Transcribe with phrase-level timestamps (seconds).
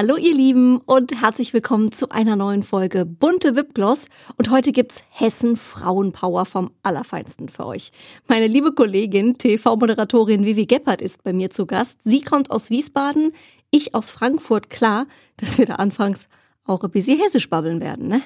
[0.00, 5.02] Hallo ihr Lieben und herzlich willkommen zu einer neuen Folge Bunte Wipgloss und heute gibt's
[5.10, 7.90] Hessen Frauenpower vom Allerfeinsten für euch.
[8.28, 11.98] Meine liebe Kollegin, TV-Moderatorin Vivi Geppert ist bei mir zu Gast.
[12.04, 13.32] Sie kommt aus Wiesbaden,
[13.72, 14.70] ich aus Frankfurt.
[14.70, 16.28] Klar, dass wir da anfangs
[16.64, 18.22] auch ein bisschen hessisch babbeln werden, ne?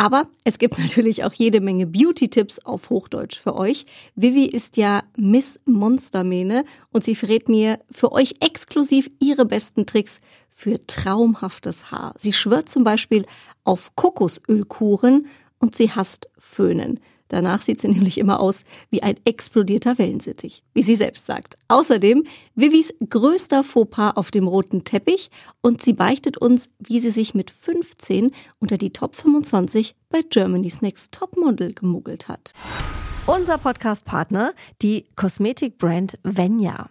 [0.00, 3.86] Aber es gibt natürlich auch jede Menge Beauty-Tipps auf Hochdeutsch für euch.
[4.14, 6.62] Vivi ist ja Miss Monstermähne
[6.92, 10.20] und sie verrät mir für euch exklusiv ihre besten Tricks
[10.58, 12.14] für traumhaftes Haar.
[12.18, 13.24] Sie schwört zum Beispiel
[13.62, 15.28] auf Kokosölkuren
[15.60, 16.98] und sie hasst Föhnen.
[17.28, 21.56] Danach sieht sie nämlich immer aus wie ein explodierter Wellensittich, wie sie selbst sagt.
[21.68, 22.24] Außerdem
[22.56, 27.52] Vivis größter Fauxpas auf dem roten Teppich und sie beichtet uns, wie sie sich mit
[27.52, 32.52] 15 unter die Top 25 bei Germany's Next Topmodel gemuggelt hat.
[33.26, 36.90] Unser Podcast-Partner, die Kosmetikbrand Venya.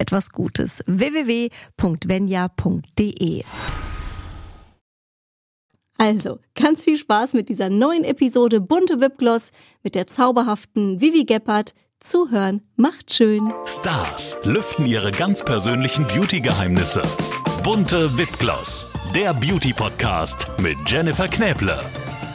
[0.00, 0.82] etwas Gutes.
[0.86, 1.50] www.venya.de
[6.00, 9.50] also, ganz viel Spaß mit dieser neuen Episode Bunte Wipgloss
[9.82, 11.74] mit der zauberhaften Vivi Geppert.
[12.00, 13.52] Zuhören macht schön.
[13.66, 17.02] Stars lüften ihre ganz persönlichen Beauty-Geheimnisse.
[17.62, 21.78] Bunte Wipgloss, der Beauty-Podcast mit Jennifer Knäble.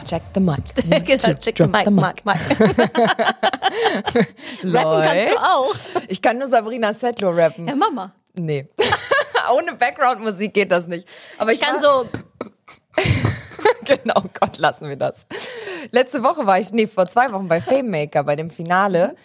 [0.06, 0.62] Check the mic.
[1.04, 2.36] genau, check the mic, the mic, mic.
[4.62, 5.74] rappen kannst du auch.
[6.06, 7.66] Ich kann nur Sabrina Settler rappen.
[7.66, 8.12] Ja, Mama.
[8.34, 8.64] Nee.
[9.56, 11.08] Ohne Background-Musik geht das nicht.
[11.38, 12.06] Aber ich, Ich kann so,
[13.84, 15.26] genau, Gott, lassen wir das.
[15.90, 19.16] Letzte Woche war ich, nee, vor zwei Wochen bei Fame Maker, bei dem Finale.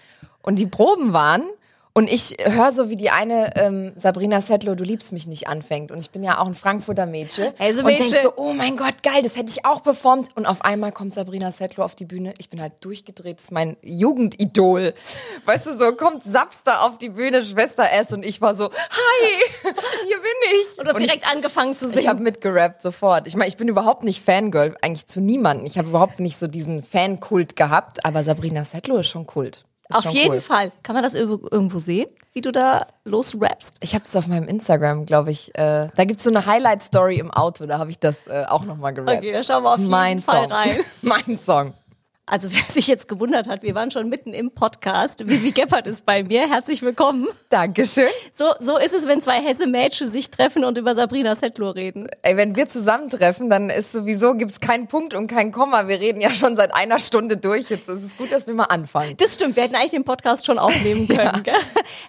[0.41, 1.44] Und die Proben waren.
[1.94, 5.91] Und ich höre so, wie die eine ähm, Sabrina Settler, du liebst mich nicht anfängt.
[5.91, 7.52] Und ich bin ja auch ein Frankfurter Mädchen.
[7.59, 8.18] Also und denk Mädchen.
[8.24, 10.29] so, oh mein Gott, geil, das hätte ich auch performt.
[10.35, 12.34] Und auf einmal kommt Sabrina Settler auf die Bühne.
[12.38, 14.94] Ich bin halt durchgedreht, das ist mein Jugendidol.
[15.46, 18.13] Weißt du, so kommt Sapster auf die Bühne, Schwester S.
[18.13, 19.44] Und ich war so, hi,
[20.08, 20.79] hier bin ich.
[20.79, 22.00] und du hast ich- direkt angefangen zu singen.
[22.00, 23.28] ich habe mitgerappt sofort.
[23.28, 25.66] Ich meine, ich bin überhaupt nicht Fangirl, eigentlich zu niemandem.
[25.66, 29.66] Ich habe überhaupt nicht so diesen Fankult gehabt, aber Sabrina Settler ist schon Kult.
[29.96, 30.41] Auf jeden cool.
[30.41, 30.72] Fall.
[30.84, 33.75] Kann man das irg- irgendwo sehen, wie du da losrappst?
[33.81, 35.50] Ich habe es auf meinem Instagram, glaube ich.
[35.56, 38.94] Äh, da gibt's so eine Highlight-Story im Auto, da habe ich das äh, auch nochmal
[38.94, 39.18] gerappt.
[39.19, 40.52] Okay, da schauen wir auf Das ist jeden mein Fall Song.
[40.52, 40.78] rein.
[41.02, 41.74] mein Song.
[42.31, 45.28] Also wer sich jetzt gewundert hat, wir waren schon mitten im Podcast.
[45.28, 46.50] Vivi Geppert ist bei mir.
[46.50, 47.28] Herzlich willkommen.
[47.50, 48.08] Dankeschön.
[48.34, 52.08] So, so ist es, wenn zwei Hesse-Mädchen sich treffen und über Sabrina Settler reden.
[52.22, 55.90] Ey, wenn wir zusammentreffen, dann ist sowieso, gibt's keinen Punkt und kein Komma.
[55.90, 57.70] Wir reden ja schon seit einer Stunde durch.
[57.70, 59.18] Jetzt ist es gut, dass wir mal anfangen.
[59.18, 61.44] Das stimmt, wir hätten eigentlich den Podcast schon aufnehmen können.
[61.44, 61.53] Gell?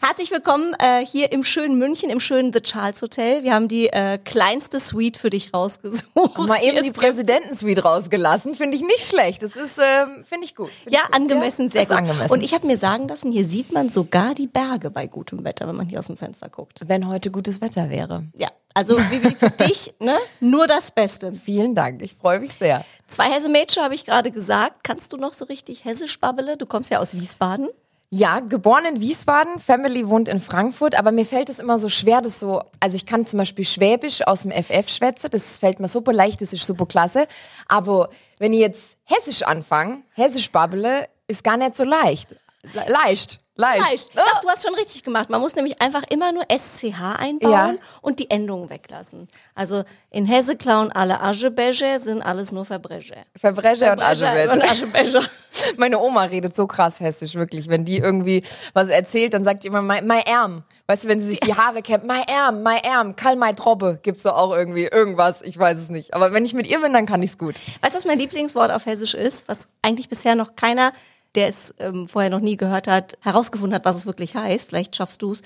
[0.00, 3.42] Herzlich willkommen äh, hier im schönen München, im schönen The Charles Hotel.
[3.42, 6.38] Wir haben die äh, kleinste Suite für dich rausgesucht.
[6.46, 6.92] Mal eben es die.
[6.92, 9.42] Präsidentensuite rausgelassen, finde ich nicht schlecht.
[9.42, 10.70] Das ist, ähm, finde ich gut.
[10.70, 11.14] Find Ja, ich gut.
[11.16, 11.96] angemessen, Ja, sehr gut.
[11.96, 12.30] angemessen.
[12.32, 15.66] Und ich habe mir sagen lassen, hier sieht man sogar die Berge bei gutem Wetter,
[15.68, 16.80] wenn man hier aus dem Fenster guckt.
[16.86, 18.24] wenn heute gutes Wetter wäre.
[18.36, 21.32] Ja, also Vivi, für dich ne, nur das Beste.
[21.32, 22.84] Vielen Dank, ich freue mich sehr.
[23.08, 24.84] Zwei Hesse-Mädchen habe ich gerade gesagt.
[24.84, 26.56] Kannst du noch so richtig hessisch babbele?
[26.56, 27.68] Du kommst ja aus Wiesbaden.
[28.14, 32.20] Ja, geboren in Wiesbaden, Family wohnt in Frankfurt, aber mir fällt es immer so schwer,
[32.20, 35.88] das so, also ich kann zum Beispiel Schwäbisch aus dem FF schwätze, das fällt mir
[35.88, 37.26] super leicht, das ist super klasse,
[37.68, 42.28] aber wenn ich jetzt Hessisch anfange, Hessisch babbele, ist gar nicht so leicht.
[42.74, 43.90] Le leicht, leicht.
[43.90, 44.10] Leicht.
[44.16, 45.30] Doch, du hast schon richtig gemacht.
[45.30, 47.74] Man muss nämlich einfach immer nur SCH einbauen Ja.
[48.00, 49.28] und die Endungen weglassen.
[49.54, 53.24] Also in Hesse klauen alle Aschebecher, sind alles nur Verbrecher.
[53.38, 55.22] Verbrecher und Aschebecher.
[55.76, 57.68] Meine Oma redet so krass hessisch, wirklich.
[57.68, 58.42] Wenn die irgendwie
[58.72, 60.64] was erzählt, dann sagt die immer, mein, Arm.
[60.86, 64.00] Weißt du, wenn sie sich die Haare kämmt, mein Arm, mein Arm, Karl mein Trobbe,
[64.02, 66.14] gibt's doch auch irgendwie irgendwas, ich weiß es nicht.
[66.14, 67.54] Aber wenn ich mit ihr bin, dann kann ich's gut.
[67.80, 69.46] Weißt du, was mein Lieblingswort auf Hessisch ist?
[69.48, 70.92] Was eigentlich bisher noch keiner,
[71.34, 74.68] der es ähm, vorher noch nie gehört hat, herausgefunden hat, was es wirklich heißt.
[74.68, 75.42] Vielleicht schaffst du es.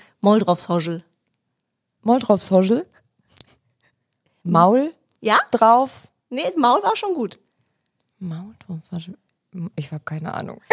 [2.19, 2.85] Drauf, Soschel.
[4.43, 5.39] Maul Ja?
[5.51, 6.07] drauf.
[6.29, 7.39] Nee, Maul war schon gut.
[8.19, 8.79] Maul drauf.
[9.75, 10.61] Ich habe keine Ahnung.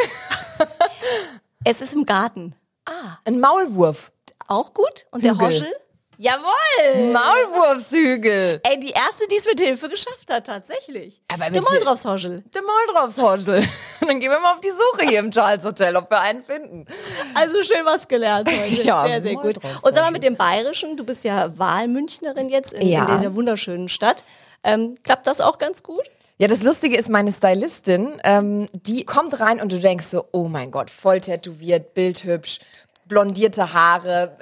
[1.66, 2.54] Es ist im Garten.
[2.84, 4.12] Ah, ein Maulwurf.
[4.46, 5.06] Auch gut.
[5.10, 5.46] Und der Hügel.
[5.46, 5.72] Hoschel?
[6.18, 7.12] Jawohl!
[7.12, 8.60] Maulwurfshügel.
[8.62, 11.22] Ey, die erste, die es mit Hilfe geschafft hat, tatsächlich.
[11.32, 12.42] Aber Der Moldrovshorschel.
[12.54, 13.64] Der Maulwurfshorschel.
[14.00, 16.86] Dann gehen wir mal auf die Suche hier im Charles Hotel, ob wir einen finden.
[17.34, 18.82] Also schön was gelernt heute.
[18.84, 19.56] Ja, sehr, sehr gut.
[19.82, 23.06] Und sag mal mit dem Bayerischen, du bist ja Wahlmünchnerin jetzt in, Ja.
[23.06, 24.24] in dieser wunderschönen Stadt.
[24.62, 26.04] Ähm, klappt das auch ganz gut?
[26.38, 30.48] Ja, das Lustige ist, meine Stylistin, ähm, die kommt rein und du denkst so, oh
[30.48, 32.58] mein Gott, voll tätowiert, bildhübsch,
[33.06, 34.36] blondierte Haare,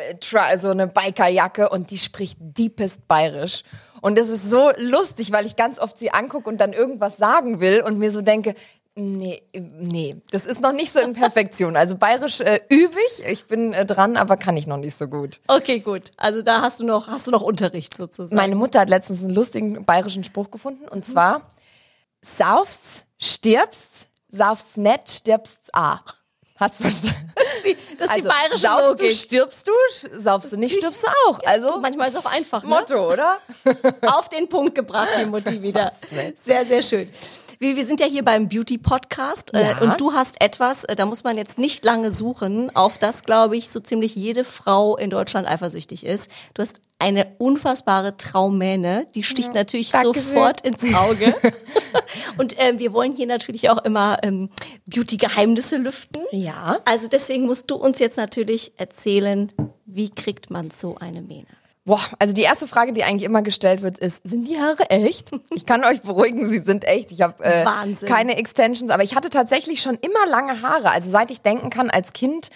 [0.59, 3.63] so eine Bikerjacke und die spricht deepest bayerisch.
[4.01, 7.61] Und das ist so lustig, weil ich ganz oft sie angucke und dann irgendwas sagen
[7.61, 8.55] will und mir so denke,
[8.95, 11.77] nee, nee, das ist noch nicht so in Perfektion.
[11.77, 15.07] Also bayerisch äh, übe ich, ich bin äh, dran, aber kann ich noch nicht so
[15.07, 15.41] gut.
[15.47, 16.11] Okay, gut.
[16.17, 18.37] Also da hast du noch, hast du noch Unterricht sozusagen.
[18.37, 21.53] Meine Mutter hat letztens einen lustigen bayerischen Spruch gefunden und zwar:
[22.23, 22.81] Saufst,
[23.21, 23.81] stirbst,
[24.29, 26.01] saufst nicht, stirbst a.
[26.63, 27.33] Hast verstanden?
[27.99, 29.17] das ist Also, die bayerische saufst du, Logik.
[29.17, 29.73] stirbst du,
[30.19, 31.41] saufst du nicht, stirbst du auch.
[31.45, 32.63] Also, Manchmal ist es auch einfach.
[32.63, 32.69] Ne?
[32.71, 33.37] Motto, oder?
[34.07, 35.93] Auf den Punkt gebracht, die Mutti wieder.
[36.45, 37.09] Sehr, sehr schön.
[37.59, 39.79] Wir, wir sind ja hier beim Beauty-Podcast äh, Ja.
[39.81, 43.57] und du hast etwas, äh, da muss man jetzt nicht lange suchen, auf das, glaube
[43.57, 46.29] ich, so ziemlich jede Frau in Deutschland eifersüchtig ist.
[46.55, 50.23] Du hast eine unfassbare Traummähne, die sticht natürlich Dankeschön.
[50.23, 51.35] sofort ins Auge.
[52.39, 54.51] und ähm, wir wollen hier natürlich auch immer ähm,
[54.87, 56.23] Beauty-Geheimnisse lüften.
[56.31, 56.79] Ja.
[56.85, 59.53] Also deswegen musst du uns jetzt natürlich erzählen,
[59.85, 61.49] wie kriegt man so eine Mähne?
[61.85, 65.31] Boah, also die erste Frage, die eigentlich immer gestellt wird, ist, sind die Haare echt?
[65.55, 67.11] Ich kann euch beruhigen, sie sind echt.
[67.11, 68.09] Ich habe äh, Wahnsinn.
[68.09, 70.91] keine Extensions, aber ich hatte tatsächlich schon immer lange Haare.
[70.91, 72.51] Also seit ich denken kann, als Kind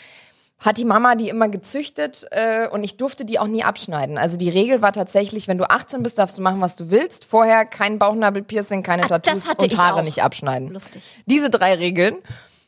[0.58, 4.16] hat die Mama die immer gezüchtet äh, und ich durfte die auch nie abschneiden.
[4.18, 7.26] Also die Regel war tatsächlich, wenn du 18 bist, darfst du machen, was du willst.
[7.26, 10.68] Vorher kein Bauchnabelpiercing, keine Ah, Tattoos und Haare nicht abschneiden.
[10.68, 11.16] Lustig.
[11.26, 12.22] Diese drei Regeln.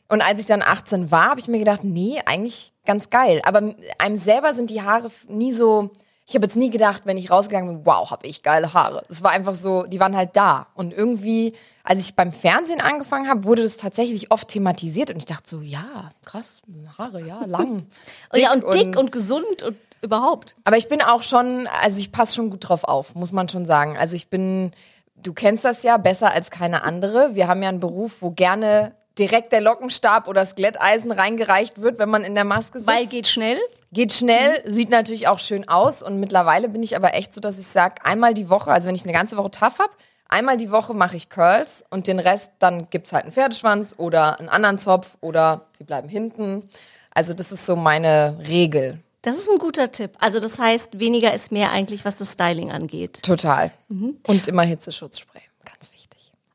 [0.07, 3.41] Und als ich dann 18 war, habe ich mir gedacht, nee, eigentlich ganz geil.
[3.43, 5.91] Aber einem selber sind die Haare nie so.
[6.29, 9.01] Ich habe jetzt nie gedacht, wenn ich rausgegangen bin, wow, habe ich geile Haare.
[9.09, 10.67] Es war einfach so, die waren halt da.
[10.75, 11.53] Und irgendwie,
[11.83, 15.09] als ich beim Fernsehen angefangen habe, wurde das tatsächlich oft thematisiert.
[15.09, 16.61] Und ich dachte so, ja, krass,
[16.99, 17.87] Haare, ja, lang.
[18.31, 20.55] Oh ja, und dick und gesund und überhaupt.
[20.65, 23.65] Aber ich bin auch schon, also ich passe schon gut drauf auf, muss man schon
[23.65, 23.97] sagen.
[23.97, 24.71] Also ich bin,
[25.15, 27.33] du kennst das ja besser als keine andere.
[27.33, 31.99] Wir haben ja einen Beruf, wo gerne direkt der Lockenstab oder das Glätteisen reingereicht wird,
[31.99, 32.89] wenn man in der Maske sitzt.
[32.89, 33.59] Weil geht schnell.
[33.91, 37.59] Geht schnell, sieht natürlich auch schön aus und mittlerweile bin ich aber echt so, dass
[37.59, 39.91] ich sage, einmal die Woche, also wenn ich eine ganze Woche tough habe,
[40.29, 44.39] einmal die Woche mache ich Curls und den Rest, dann gibt's halt einen Pferdeschwanz oder
[44.39, 46.69] einen anderen Zopf oder sie bleiben hinten.
[47.11, 48.99] Also das ist so meine Regel.
[49.23, 50.11] Das ist ein guter Tipp.
[50.19, 53.21] Also das heißt, weniger ist mehr eigentlich, was das Styling angeht.
[53.23, 53.71] Total.
[53.89, 54.17] Mhm.
[54.25, 55.41] Und immer Hitzeschutzspray.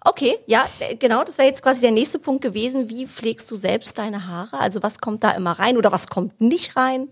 [0.04, 2.88] Okay, ja, äh, genau, das wäre jetzt quasi der nächste Punkt gewesen.
[2.90, 4.58] Wie pflegst du selbst deine Haare?
[4.60, 7.08] Also was kommt da immer rein oder was kommt nicht rein?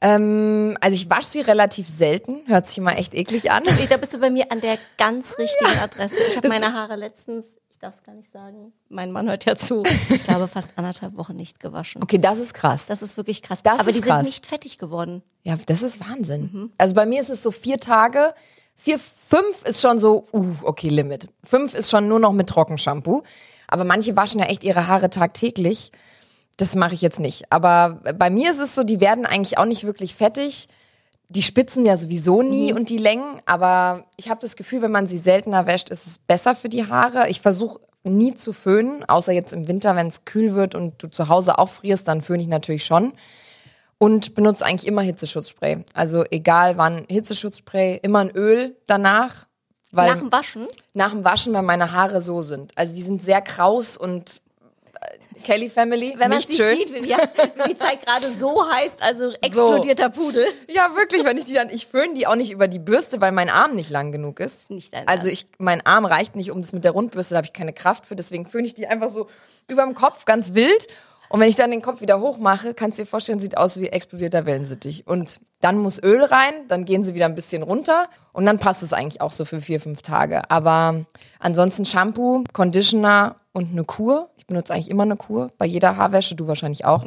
[0.00, 2.40] Ähm, also ich wasche sie relativ selten.
[2.46, 3.62] Hört sich immer echt eklig an.
[3.80, 6.16] Ich- Da bist du bei mir an der ganz richtigen Adresse.
[6.28, 9.54] Ich habe meine Haare letztens, ich darf es gar nicht sagen, mein Mann hört ja
[9.56, 12.02] zu, ich glaube fast anderthalb Wochen nicht gewaschen.
[12.02, 12.86] Okay, das ist krass.
[12.86, 13.62] Das ist wirklich krass.
[13.62, 14.18] Das Aber ist die krass.
[14.18, 15.22] sind nicht fettig geworden.
[15.44, 16.50] Ja, das ist Wahnsinn.
[16.52, 16.72] Mhm.
[16.78, 18.34] Also bei mir ist es so vier Tage.
[18.74, 21.28] Vier, fünf ist schon so, uh, okay, Limit.
[21.44, 23.22] Fünf ist schon nur noch mit Trockenshampoo.
[23.68, 25.92] Aber manche waschen ja echt ihre Haare tagtäglich.
[26.56, 27.50] Das mache ich jetzt nicht.
[27.50, 30.68] Aber bei mir ist es so, die werden eigentlich auch nicht wirklich fettig.
[31.28, 33.40] Die Spitzen ja sowieso nie und die Längen.
[33.46, 36.86] Aber ich habe das Gefühl, wenn man sie seltener wäscht, ist es besser für die
[36.86, 37.28] Haare.
[37.30, 41.08] Ich versuche nie zu föhnen, außer jetzt im Winter, wenn es kühl wird und du
[41.08, 43.12] zu Hause auch frierst, dann föhne ich natürlich schon
[44.02, 45.84] und benutze eigentlich immer Hitzeschutzspray.
[45.94, 49.46] Also egal wann Hitzeschutzspray, immer ein Öl danach,
[49.92, 50.66] weil Nach dem Waschen?
[50.92, 52.72] nach dem Waschen, weil meine Haare so sind.
[52.74, 54.42] Also die sind sehr kraus und
[55.00, 56.78] äh, Kelly Family, Wenn man nicht sich schön.
[56.78, 60.46] sieht, wie, ja, wie die Zeit gerade so heißt, also explodierter Pudel.
[60.66, 63.30] Ja, wirklich, wenn ich die dann, ich föhne die auch nicht über die Bürste, weil
[63.30, 64.68] mein Arm nicht lang genug ist.
[64.68, 67.46] Nicht dein also ich, mein Arm reicht nicht, um das mit der Rundbürste, da habe
[67.46, 69.28] ich keine Kraft für, deswegen föhne ich die einfach so
[69.68, 70.88] überm Kopf, ganz wild.
[71.32, 73.86] Und wenn ich dann den Kopf wieder hochmache, kannst du dir vorstellen, sieht aus wie
[73.86, 75.06] explodierter Wellensittich.
[75.06, 78.82] Und dann muss Öl rein, dann gehen sie wieder ein bisschen runter und dann passt
[78.82, 80.50] es eigentlich auch so für vier, fünf Tage.
[80.50, 81.06] Aber
[81.38, 84.28] ansonsten Shampoo, Conditioner und eine Kur.
[84.36, 87.02] Ich benutze eigentlich immer eine Kur bei jeder Haarwäsche, du wahrscheinlich auch.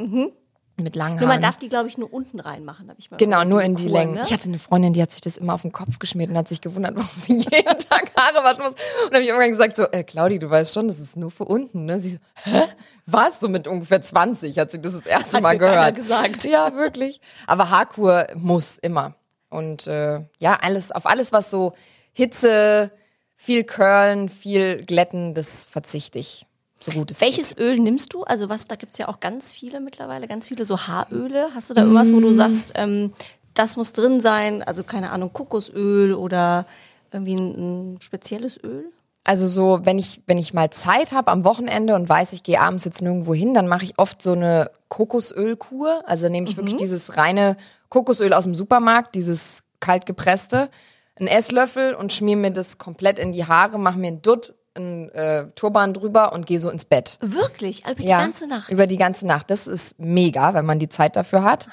[0.78, 1.20] Mit langen Mhm.
[1.20, 1.40] Nur Haaren.
[1.40, 3.84] man darf die, glaube ich, nur unten reinmachen, habe ich mal Genau, nur in die
[3.84, 4.14] Kuren, Längen.
[4.16, 4.22] ne?
[4.26, 6.48] Ich hatte eine Freundin, die hat sich das immer auf den Kopf geschmiert und hat
[6.48, 8.74] sich gewundert, warum sie jeden Tag Haare waschen muss.
[9.06, 11.44] Und habe ich irgendwann gesagt so, äh, Claudi, du weißt schon, das ist nur für
[11.46, 11.86] unten.
[11.86, 11.98] Ne?
[12.00, 12.62] Sie so, hä?
[13.06, 13.40] Was?
[13.40, 15.94] So mit ungefähr 20 hat sie das das erste Hat Mal gehört.
[15.94, 16.44] gesagt.
[16.44, 17.20] Ja, wirklich.
[17.46, 19.14] Aber Haarkur muss immer.
[19.48, 21.72] Und äh, ja, alles auf alles, was so
[22.12, 22.90] Hitze,
[23.34, 26.45] viel Curlen, viel Glätten, das verzichte ich.
[26.80, 27.28] So gut es geht.
[27.28, 28.24] Welches Öl nimmst du?
[28.24, 31.48] Also was, da gibt's ja auch ganz viele mittlerweile, ganz viele so Haaröle.
[31.54, 32.34] Hast du da irgendwas, wo du Mm.
[32.34, 33.12] sagst, ähm,
[33.54, 36.66] das muss drin sein, also keine Ahnung, Kokosöl oder
[37.12, 38.84] irgendwie ein, ein spezielles Öl?
[39.24, 42.60] Also so, wenn ich, wenn ich mal Zeit habe am Wochenende und weiß, ich gehe
[42.60, 46.02] abends jetzt nirgendwo hin, dann mache ich oft so eine Kokosölkur.
[46.06, 47.56] Also nehme ich wirklich dieses reine
[47.88, 50.68] Kokosöl aus dem Supermarkt, dieses kalt gepresste,
[51.16, 55.08] einen Esslöffel und schmier mir das komplett in die Haare, mache mir einen Dutt, einen
[55.10, 57.18] äh, Turban drüber und gehe so ins Bett.
[57.20, 57.84] Wirklich?
[57.84, 58.70] Über die Ja, ganze Nacht?
[58.70, 59.50] Über die ganze Nacht.
[59.50, 61.68] Das ist mega, wenn man die Zeit dafür hat.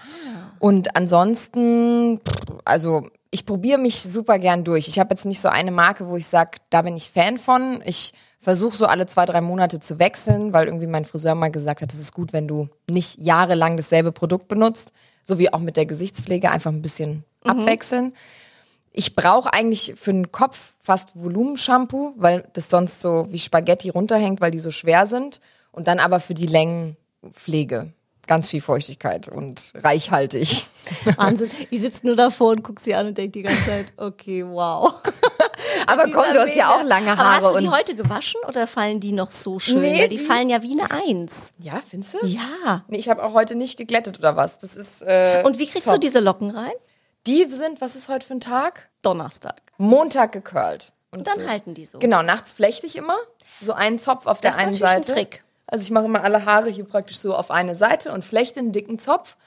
[0.59, 2.21] Und ansonsten,
[2.65, 4.87] also ich probiere mich super gern durch.
[4.87, 7.81] Ich habe jetzt nicht so eine Marke, wo ich sage, da bin ich Fan von.
[7.85, 11.81] Ich versuche so alle zwei, drei Monate zu wechseln, weil irgendwie mein Friseur mal gesagt
[11.81, 14.91] hat, es ist gut, wenn du nicht jahrelang dasselbe Produkt benutzt.
[15.23, 18.13] So wie auch mit der Gesichtspflege, einfach ein bisschen abwechseln.
[18.93, 24.39] Ich brauche eigentlich für den Kopf fast Volumenshampoo, weil das sonst so wie Spaghetti runterhängt,
[24.39, 25.39] weil die so schwer sind.
[25.71, 26.95] Und dann aber für die Längen
[27.33, 27.91] Pflege.
[28.27, 30.67] Ganz viel Feuchtigkeit und reichhaltig.
[31.17, 31.49] Wahnsinn.
[31.71, 34.93] Ich sitze nur davor und guck sie an und denke die ganze Zeit, okay, wow.
[35.87, 37.43] Aber komm, du hast ja auch lange Aber Haare.
[37.45, 39.81] hast du die heute gewaschen oder fallen die noch so schön?
[39.81, 41.51] Nee, Weil die, die- fallen ja wie eine Eins.
[41.59, 42.25] ja, findest du?
[42.25, 42.85] Ja.
[42.87, 44.59] Nee, ich habe auch heute nicht geglättet oder was.
[44.59, 45.01] Das ist.
[45.01, 45.95] Äh, Und wie kriegst Zopf.
[45.95, 46.71] du diese Locken rein?
[47.25, 48.89] Die sind, was ist heute für ein Tag?
[49.01, 49.61] Donnerstag.
[49.77, 50.91] Montag gecurlt.
[51.11, 51.99] Und dann halten die so.
[51.99, 53.17] Genau, nachts flechte ich immer.
[53.61, 55.13] So einen Zopf auf der Das ist einen natürlich ein Seite.
[55.13, 55.43] Trick.
[55.67, 58.71] Also ich mache immer alle Haare hier praktisch so auf eine Seite und flechte einen
[58.71, 59.37] dicken Zopf.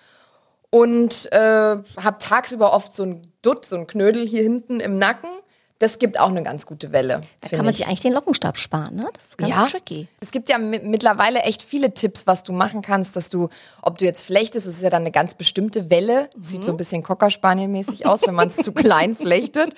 [0.71, 5.31] Und äh, habe tagsüber oft so ein Dutt, so ein Knödel hier hinten im Nacken.
[5.79, 7.21] Das gibt auch eine ganz gute Welle.
[7.43, 7.77] Da kann man ich.
[7.77, 9.09] sich eigentlich den Lockenstab sparen, ne?
[9.13, 9.67] Das ist ganz ja.
[9.67, 10.09] tricky.
[10.21, 13.51] Es gibt ja mi- mittlerweile echt viele Tipps, was du machen kannst, dass du,
[13.83, 16.31] ob du jetzt flechtest, das ist ja dann eine ganz bestimmte Welle.
[16.39, 19.75] Sieht so ein bisschen Cocker-Spaniel-mäßig aus, wenn man es zu klein flechtet.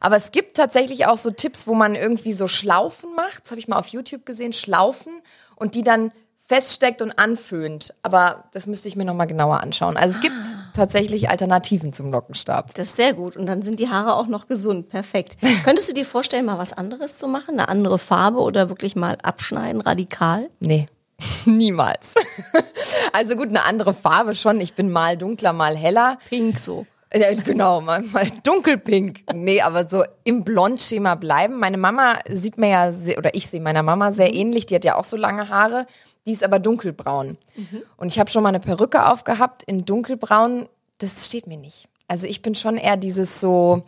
[0.00, 3.42] Aber es gibt tatsächlich auch so Tipps, wo man irgendwie so Schlaufen macht.
[3.44, 5.22] Das habe ich mal auf YouTube gesehen, Schlaufen
[5.56, 6.12] und die dann
[6.46, 7.94] feststeckt und anföhnt.
[8.02, 9.96] Aber das müsste ich mir nochmal genauer anschauen.
[9.96, 10.34] Also es gibt
[10.78, 12.74] tatsächlich Alternativen zum Lockenstab.
[12.74, 13.36] Das ist sehr gut.
[13.36, 14.88] Und dann sind die Haare auch noch gesund.
[14.88, 15.36] Perfekt.
[15.64, 17.58] Könntest du dir vorstellen, mal was anderes zu machen?
[17.58, 20.48] Eine andere Farbe oder wirklich mal abschneiden, radikal?
[20.60, 20.86] Nee.
[21.44, 22.14] Niemals.
[23.12, 24.60] Also gut, eine andere Farbe schon.
[24.60, 26.18] Ich bin mal dunkler, mal heller.
[26.28, 26.86] Pink so.
[27.12, 29.20] Ja, genau, mal, mal dunkelpink.
[29.34, 31.58] Nee, aber so im Blondschema bleiben.
[31.58, 34.66] Meine Mama sieht mir ja, sehr, oder ich sehe meiner Mama sehr ähnlich.
[34.66, 35.86] Die hat ja auch so lange Haare.
[36.28, 37.36] Die ist aber dunkelbraun.
[37.96, 40.68] Und ich habe schon mal eine Perücke aufgehabt in dunkelbraun.
[40.98, 41.88] Das steht mir nicht.
[42.06, 43.82] Also ich bin schon eher dieses so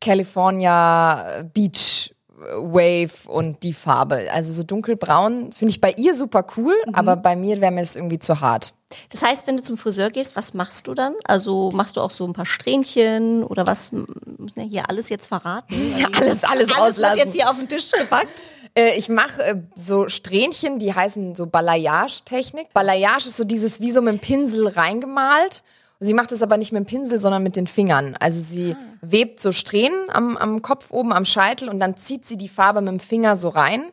[0.00, 4.28] California Beach Wave und die Farbe.
[4.32, 7.96] Also so dunkelbraun finde ich bei ihr super cool, aber bei mir wäre mir das
[7.96, 8.74] irgendwie zu hart.
[9.10, 11.14] Das heißt, wenn du zum Friseur gehst, was machst du dann?
[11.24, 13.90] Also machst du auch so ein paar Strähnchen oder was?
[13.92, 15.74] Müssen ja hier alles jetzt verraten.
[15.98, 17.16] Ja, alles, alles Alles auslassen.
[17.16, 18.42] wird jetzt hier auf den Tisch gepackt.
[18.78, 22.72] Äh, ich mache äh, so Strähnchen, die heißen so Balayage-Technik.
[22.72, 25.64] Balayage ist so dieses wie so mit dem Pinsel reingemalt.
[26.00, 28.16] Sie macht es aber nicht mit dem Pinsel, sondern mit den Fingern.
[28.20, 32.36] Also sie webt so Strähnen am, am Kopf oben, am Scheitel und dann zieht sie
[32.36, 33.90] die Farbe mit dem Finger so rein.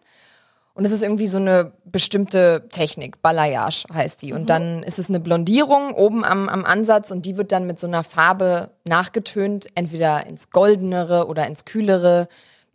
[0.75, 4.33] Und es ist irgendwie so eine bestimmte Technik, Balayage heißt die.
[4.33, 7.79] Und dann ist es eine Blondierung oben am, am Ansatz und die wird dann mit
[7.79, 12.27] so einer Farbe nachgetönt, entweder ins Goldenere oder ins Kühlere.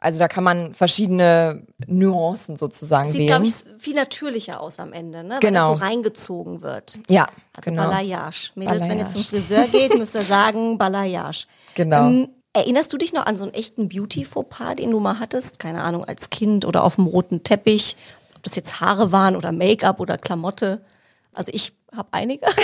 [0.02, 3.54] Also da kann man verschiedene Nuancen sozusagen Sieht, glaube wählen.
[3.76, 5.36] ich, viel natürlicher aus am Ende, ne?
[5.40, 5.68] Genau.
[5.68, 6.98] Weil es so reingezogen wird.
[7.08, 7.84] ja, Also genau.
[7.84, 8.50] Balayage.
[8.54, 9.14] Mädels, wenn ihr Balayage.
[9.14, 11.46] zum Friseur geht, müsst ihr sagen Balayage.
[11.74, 12.06] Genau.
[12.08, 15.58] Ähm, erinnerst du dich noch an so einen echten Beauty-Fauxpas, den du mal hattest?
[15.58, 17.96] Keine Ahnung, als Kind oder auf dem roten Teppich?
[18.36, 20.80] Ob das jetzt Haare waren oder Make-up oder Klamotte?
[21.34, 22.46] Also ich habe einige.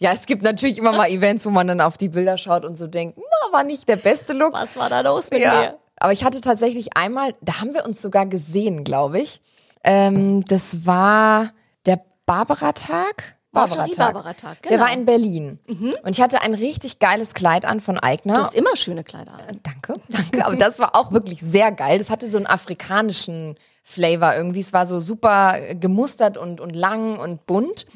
[0.00, 2.76] Ja, es gibt natürlich immer mal Events, wo man dann auf die Bilder schaut und
[2.78, 4.52] so denkt, na, war nicht der beste Look.
[4.52, 5.78] Was war da los mit Ja, mir?
[6.00, 9.40] Aber ich hatte tatsächlich einmal, da haben wir uns sogar gesehen, glaube ich.
[9.84, 11.50] Ähm, das war
[11.86, 13.36] der Barbara-Tag.
[13.50, 14.84] Barbara-Tag, Der genau.
[14.84, 15.58] war in Berlin.
[15.66, 18.34] Und ich hatte ein richtig geiles Kleid an von Eigner.
[18.34, 19.60] Du hast immer schöne Kleider an.
[19.62, 20.44] Danke, danke.
[20.44, 21.98] Aber das war auch wirklich sehr geil.
[21.98, 24.60] Das hatte so einen afrikanischen Flavor irgendwie.
[24.60, 27.86] Es war so super gemustert und, und lang und bunt.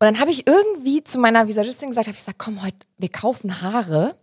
[0.00, 3.08] Und dann habe ich irgendwie zu meiner Visagistin gesagt, habe ich gesagt, komm heute, wir
[3.08, 4.14] kaufen Haare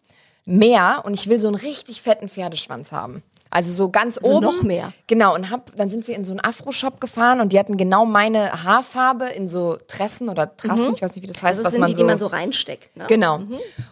[0.45, 3.23] mehr und ich will so einen richtig fetten Pferdeschwanz haben.
[3.51, 4.45] Also so ganz Also oben.
[4.45, 4.91] noch mehr.
[5.07, 8.05] Genau, und hab, dann sind wir in so einen Afro-Shop gefahren und die hatten genau
[8.05, 11.87] meine Haarfarbe in so Tressen oder Trassen, ich weiß nicht, wie das heißt, Das sind
[11.87, 12.95] die, so die man so reinsteckt.
[12.97, 13.05] Ne?
[13.07, 13.39] Genau.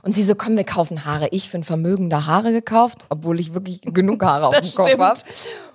[0.01, 1.29] Und sie so, komm, wir kaufen Haare.
[1.31, 4.89] Ich für ein Vermögen da Haare gekauft, obwohl ich wirklich genug Haare auf dem Kopf
[4.97, 5.19] habe.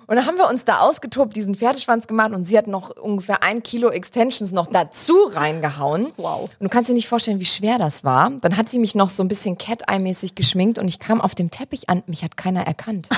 [0.09, 3.43] Und dann haben wir uns da ausgetobt, diesen Pferdeschwanz gemacht und sie hat noch ungefähr
[3.43, 6.13] ein Kilo Extensions noch dazu reingehauen.
[6.17, 6.49] Wow.
[6.59, 8.31] Und du kannst dir nicht vorstellen, wie schwer das war.
[8.41, 11.51] Dann hat sie mich noch so ein bisschen Cat-Eye-mäßig geschminkt und ich kam auf dem
[11.51, 13.07] Teppich an, mich hat keiner erkannt.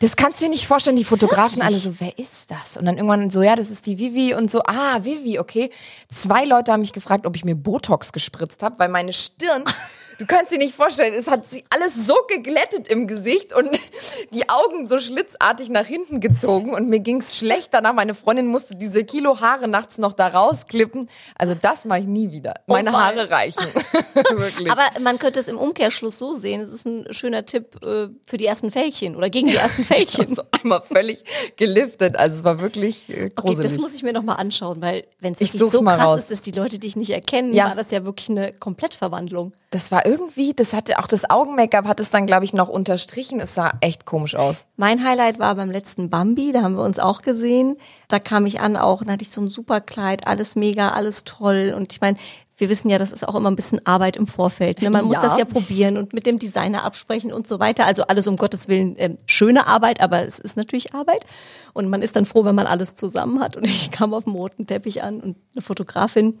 [0.00, 2.76] Das kannst du dir nicht vorstellen, die Fotografen alle so, wer ist das?
[2.76, 5.70] Und dann irgendwann so, ja, das ist die Vivi und so, ah, Vivi, okay.
[6.14, 9.64] Zwei Leute haben mich gefragt, ob ich mir Botox gespritzt habe, weil meine Stirn
[10.18, 13.68] du kannst dir nicht vorstellen, es hat sich alles so geglättet im Gesicht und
[14.34, 17.68] die Augen so schlitzartig nach hinten gezogen und mir ging's schlecht.
[17.72, 21.08] Danach meine Freundin musste diese Kilo Haare nachts noch da rausklippen.
[21.36, 22.54] Also das mache ich nie wieder.
[22.66, 23.62] Meine weil- Haare reichen.
[24.36, 24.70] Wirklich.
[24.70, 28.36] Aber man könnte es im Umkehrschluss so sehen, es ist ein schöner Tipp äh, für
[28.36, 30.34] die ersten Fältchen oder gegen die ersten Fältchen.
[30.34, 31.24] so einmal völlig
[31.56, 32.16] geliftet.
[32.16, 33.72] Also es war wirklich äh, Okay, gruselig.
[33.72, 36.20] das muss ich mir nochmal anschauen, weil wenn es so krass raus.
[36.20, 37.66] ist, dass die Leute dich nicht erkennen, Ja.
[37.68, 39.52] war das ja wirklich eine Komplettverwandlung.
[39.70, 43.38] Das war irgendwie, das hatte auch das Augen-Make-up hat es dann, glaube ich, noch unterstrichen.
[43.38, 44.64] Es sah echt komisch aus.
[44.76, 47.76] Mein Highlight war beim letzten Bambi, da haben wir uns auch gesehen.
[48.08, 51.24] Da kam ich an auch, da hatte ich so ein super Kleid, alles mega, alles
[51.24, 51.74] toll.
[51.76, 52.16] Und ich meine,
[52.58, 54.82] wir wissen ja, das ist auch immer ein bisschen Arbeit im Vorfeld.
[54.82, 54.90] Ne?
[54.90, 55.22] Man muss Ja.
[55.22, 57.86] das ja probieren und mit dem Designer absprechen und so weiter.
[57.86, 61.24] Also alles um Gottes Willen ähm, schöne Arbeit, aber es ist natürlich Arbeit.
[61.72, 63.56] Und man ist dann froh, wenn man alles zusammen hat.
[63.56, 66.38] Und ich kam auf dem roten Teppich an und eine Fotografin,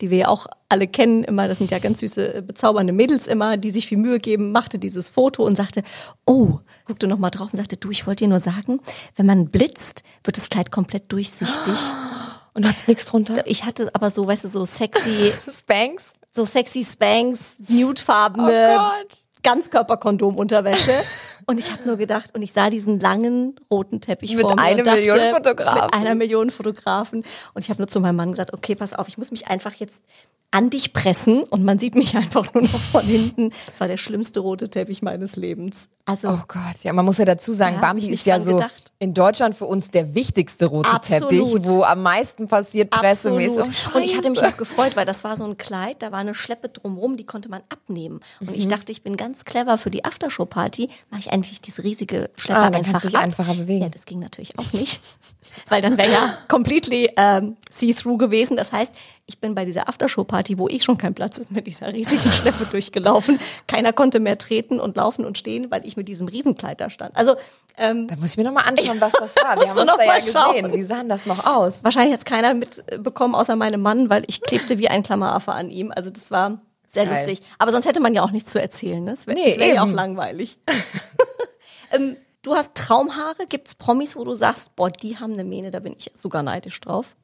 [0.00, 3.26] die wir ja auch alle kennen, immer, das sind ja ganz süße, äh, bezaubernde Mädels
[3.26, 5.82] immer, die sich viel Mühe geben, machte dieses Foto und sagte,
[6.24, 8.80] oh, guckte noch mal drauf und sagte, du, ich wollte dir nur sagen,
[9.16, 11.74] wenn man blitzt, wird das Kleid komplett durchsichtig.
[12.58, 13.46] Und hat's nichts drunter?
[13.46, 16.06] Ich hatte aber so, weißt du, so sexy, Spanks?
[16.34, 19.18] so sexy Spanks, nudefarbene Oh Gott.
[19.44, 20.92] Ganzkörperkondom-Unterwäsche.
[21.46, 24.60] Und ich habe nur gedacht, und ich sah diesen langen roten Teppich Mit vor mir
[24.60, 25.84] einer dachte, Million Fotografen.
[25.84, 27.24] Mit einer Million Fotografen.
[27.54, 29.72] Und ich habe nur zu meinem Mann gesagt, okay, pass auf, ich muss mich einfach
[29.72, 30.02] jetzt
[30.50, 33.50] an dich pressen und man sieht mich einfach nur noch von hinten.
[33.66, 35.88] Das war der schlimmste rote Teppich meines Lebens.
[36.06, 38.92] Also Oh Gott, ja, man muss ja dazu sagen, Ja, nicht ist ja so gedacht.
[38.98, 41.28] in Deutschland für uns der wichtigste rote Absolut.
[41.28, 43.58] Teppich, wo am meisten passiert pressemäßig.
[43.58, 43.94] Absolut.
[43.96, 46.34] Und ich hatte mich auch gefreut, weil das war so ein Kleid, da war eine
[46.34, 48.20] Schleppe drumrum, die konnte man abnehmen.
[48.40, 48.54] Und Mhm.
[48.54, 52.58] ich dachte, ich bin ganz clever für die Aftershow-Party, mache ich eigentlich diese riesige Schleppe
[52.60, 53.24] Ah, dann einfach dich ab.
[53.24, 53.82] einfacher bewegen.
[53.82, 55.00] Ja, das ging natürlich auch nicht,
[55.68, 58.56] weil dann wäre ja completely ähm, see-through gewesen.
[58.56, 58.94] Das heißt,
[59.28, 62.64] ich bin bei dieser Aftershow-Party, wo eh schon kein Platz ist, mit dieser riesigen Schleppe
[62.70, 63.38] durchgelaufen.
[63.66, 67.14] Keiner konnte mehr treten und laufen und stehen, weil ich mit diesem Riesenkleid da stand.
[67.14, 67.36] Also
[67.76, 69.60] ähm, Da muss ich mir nochmal anschauen, was das war.
[69.60, 70.54] Wir haben uns da ja schauen.
[70.54, 70.72] gesehen.
[70.72, 71.84] Wie sah denn das noch aus?
[71.84, 75.68] Wahrscheinlich hat es keiner mitbekommen, außer meinem Mann, weil ich klebte wie ein Klammeraffe an
[75.70, 75.92] ihm.
[75.94, 77.12] Also das war sehr Geil.
[77.14, 77.42] lustig.
[77.58, 79.04] Aber sonst hätte man ja auch nichts zu erzählen.
[79.04, 79.10] Ne?
[79.10, 80.58] Das wäre Nee, wär ja auch langweilig.
[81.92, 83.46] ähm, du hast Traumhaare.
[83.46, 86.80] Gibt's Promis, wo du sagst, boah, die haben eine Mähne, da bin ich sogar neidisch
[86.80, 87.14] drauf?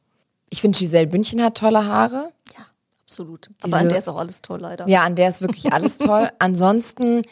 [0.51, 2.31] Ich finde, Giselle Bündchen hat tolle Haare.
[2.57, 2.65] Ja,
[3.05, 3.49] absolut.
[3.65, 4.87] Diese- Aber an der ist auch alles toll, leider.
[4.89, 6.29] Ja, an der ist wirklich alles toll.
[6.39, 7.23] Ansonsten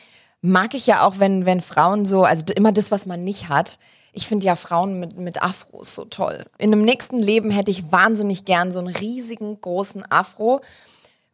[0.41, 3.79] mag ich ja auch, wenn, wenn Frauen so, also immer das, was man nicht hat.
[4.13, 6.45] Ich finde ja Frauen mit, mit Afros so toll.
[6.59, 10.61] In einem nächsten Leben hätte ich wahnsinnig gern so einen riesigen, großen Afro.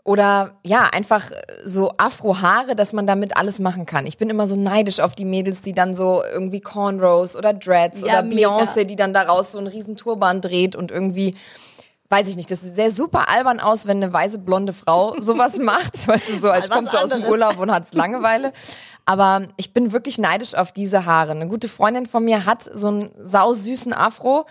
[0.04, 1.30] Oder ja, einfach
[1.66, 4.06] so Afro-Haare, dass man damit alles machen kann.
[4.06, 8.00] Ich bin immer so neidisch auf die Mädels, die dann so irgendwie Cornrows oder Dreads
[8.00, 8.48] Ja, oder mega.
[8.48, 11.34] Beyoncé, die dann daraus so einen riesen Turban dreht und irgendwie
[12.10, 15.58] weiß ich nicht, das sieht sehr super albern aus, wenn eine weiße blonde Frau sowas
[15.58, 16.08] macht.
[16.08, 17.24] Weißt du, so als kommst du aus dem.
[17.24, 18.52] Urlaub und hast Langeweile.
[19.04, 21.32] Aber ich bin wirklich neidisch auf diese Haare.
[21.32, 24.44] Eine gute Freundin von mir hat so einen sausüßen Afro.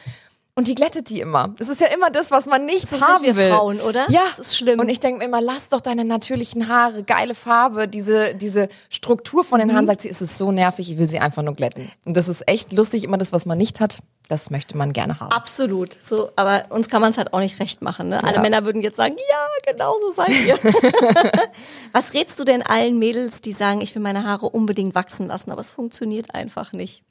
[0.58, 1.54] Und die glättet die immer.
[1.60, 3.52] Das ist ja immer das, was man nicht So haben sind wir will.
[3.52, 4.10] Frauen, oder?
[4.10, 4.22] Ja.
[4.26, 4.80] Das ist schlimm.
[4.80, 9.44] Und ich denke mir immer, lass doch deine natürlichen Haare, geile Farbe, diese, diese Struktur
[9.44, 9.68] von Mhm.
[9.68, 11.92] den Haaren, sagt sie, es ist so nervig, ich will sie einfach nur glätten.
[12.06, 15.20] Und das ist echt lustig, immer das, was man nicht hat, das möchte man gerne
[15.20, 15.32] haben.
[15.32, 15.96] Absolut.
[16.04, 18.10] So, aber uns kann man es halt auch nicht recht machen.
[18.10, 18.24] Ne?
[18.24, 18.42] Alle Ja.
[18.42, 20.58] Männer würden jetzt sagen, ja, genau so seid ihr.
[21.94, 25.52] Was rätst du denn allen Mädels, die sagen, ich will meine Haare unbedingt wachsen lassen,
[25.52, 27.04] aber es funktioniert einfach nicht?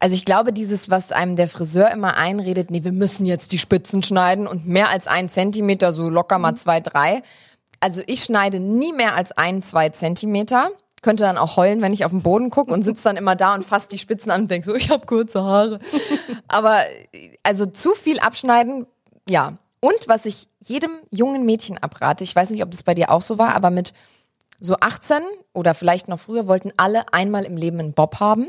[0.00, 3.58] Also ich glaube, dieses, was einem der Friseur immer einredet, nee, wir müssen jetzt die
[3.58, 7.22] Spitzen schneiden und mehr als ein Zentimeter, so locker mal zwei, drei.
[7.80, 10.70] Also ich schneide nie mehr als ein, zwei Zentimeter.
[11.02, 13.54] Könnte dann auch heulen, wenn ich auf den Boden gucke und sitze dann immer da
[13.54, 15.78] und fasse die Spitzen an und denke so, ich habe kurze Haare.
[16.48, 16.80] Aber
[17.42, 18.86] also zu viel abschneiden,
[19.28, 19.58] ja.
[19.80, 23.22] Und was ich jedem jungen Mädchen abrate, ich weiß nicht, ob das bei dir auch
[23.22, 23.92] so war, aber mit
[24.60, 28.48] so 18 oder vielleicht noch früher wollten alle einmal im Leben einen Bob haben.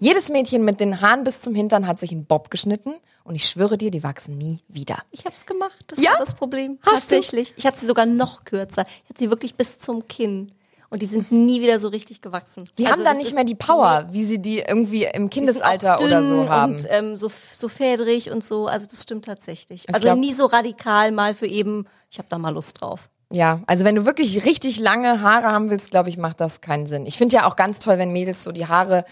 [0.00, 3.48] Jedes Mädchen mit den Haaren bis zum Hintern hat sich einen Bob geschnitten und ich
[3.48, 4.98] schwöre dir, die wachsen nie wieder.
[5.10, 5.76] Ich habe es gemacht.
[5.88, 6.12] Das Ja?
[6.12, 6.78] war das Problem.
[6.86, 7.16] Hast du?
[7.16, 7.52] Tatsächlich.
[7.56, 8.86] Ich hatte sie sogar noch kürzer.
[9.04, 10.52] Ich hatte sie wirklich bis zum Kinn.
[10.88, 12.68] Und die sind nie wieder so richtig gewachsen.
[12.76, 16.22] Die Also haben dann nicht mehr die Power, wie sie die irgendwie im Kindesalter oder
[16.26, 16.74] so haben.
[16.74, 18.66] Und ähm, so, so fädrig und so.
[18.66, 19.84] Also das stimmt tatsächlich.
[19.88, 23.08] Ich Also glaub- nie so radikal mal für eben, ich habe da mal Lust drauf.
[23.32, 26.86] Ja, also wenn du wirklich richtig lange Haare haben willst, glaube ich, macht das keinen
[26.86, 27.06] Sinn.
[27.06, 29.04] Ich finde ja auch ganz toll, wenn Mädels so die Haare,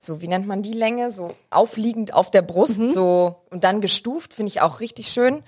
[0.00, 2.90] so wie nennt man die Länge, so aufliegend auf der Brust, Mhm.
[2.90, 5.42] so und dann gestuft, finde ich auch richtig schön.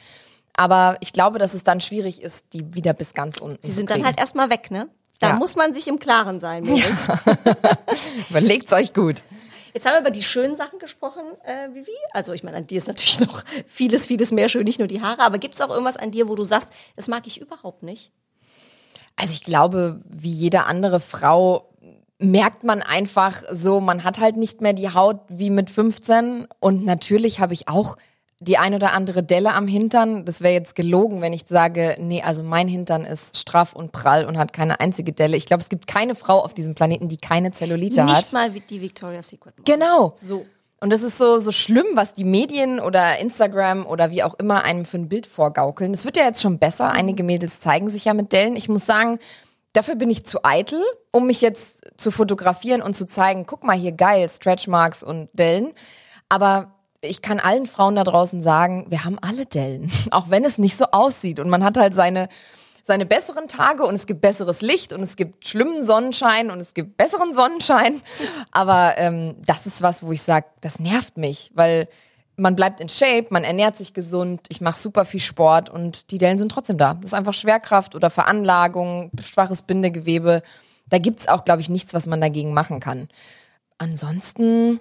[0.55, 3.91] Aber ich glaube, dass es dann schwierig ist, die wieder bis ganz unten Sie sind
[3.91, 4.89] dann halt erstmal weg, ne?
[5.21, 5.35] Da Ja.
[5.35, 7.09] muss man sich im Klaren sein, Mädels.
[8.31, 9.23] Überlegt's euch gut.
[9.73, 11.91] Jetzt haben wir über die schönen Sachen gesprochen, äh, Vivi.
[12.13, 15.03] Also ich meine, an dir ist natürlich noch vieles, vieles mehr schön, nicht nur die
[15.03, 15.23] Haare.
[15.23, 18.11] Aber gibt es auch irgendwas an dir, wo du sagst, das mag ich überhaupt nicht?
[19.17, 21.71] Also ich glaube, wie jede andere Frau
[22.19, 26.85] merkt man einfach so, man hat halt nicht mehr die Haut wie mit 15 und
[26.85, 27.97] natürlich habe ich auch
[28.41, 30.25] die ein oder andere Delle am Hintern.
[30.25, 34.25] Das wäre jetzt gelogen, wenn ich sage, nee, also mein Hintern ist straff und prall
[34.25, 35.37] und hat keine einzige Delle.
[35.37, 38.33] Ich glaube, es gibt keine Frau auf diesem Planeten, die keine Zellulite Nicht hat.
[38.33, 39.79] mal wie die Victoria's Secret Models.
[39.79, 40.15] Genau.
[40.17, 40.47] So.
[40.83, 44.65] Und das ist so, so schlimm, was die Medien oder Instagram oder wie auch immer
[44.65, 45.93] einem für ein Bild vorgaukeln.
[45.93, 46.91] Es wird ja jetzt schon besser.
[46.91, 48.57] Einige Mädels zeigen sich ja mit Dellen.
[48.57, 49.19] Ich muss sagen,
[49.75, 51.67] dafür bin ich zu eitel, um mich jetzt
[51.99, 55.75] zu fotografieren und zu zeigen, guck mal hier geil, Stretchmarks und Dellen.
[56.31, 60.59] Aber ich kann allen Frauen da draußen sagen, wir haben alle Dellen, auch wenn es
[60.59, 61.41] nicht so aussieht.
[61.41, 62.29] Und man hat halt seine,
[62.85, 66.75] seine besseren Tage und es gibt besseres Licht und es gibt schlimmen Sonnenschein und es
[66.75, 68.01] gibt besseren Sonnenschein.
[68.53, 71.89] Aber ähm, das ist was, wo ich sage, das nervt mich, weil
[72.37, 76.19] man bleibt in Shape, man ernährt sich gesund, ich mache super viel Sport und die
[76.19, 76.95] Dellen sind trotzdem da.
[76.95, 80.43] Das ist einfach Schwerkraft oder Veranlagung, schwaches Bindegewebe.
[80.89, 83.09] Da gibt's auch, glaube ich, nichts, was man dagegen machen kann.
[83.79, 84.81] Ansonsten,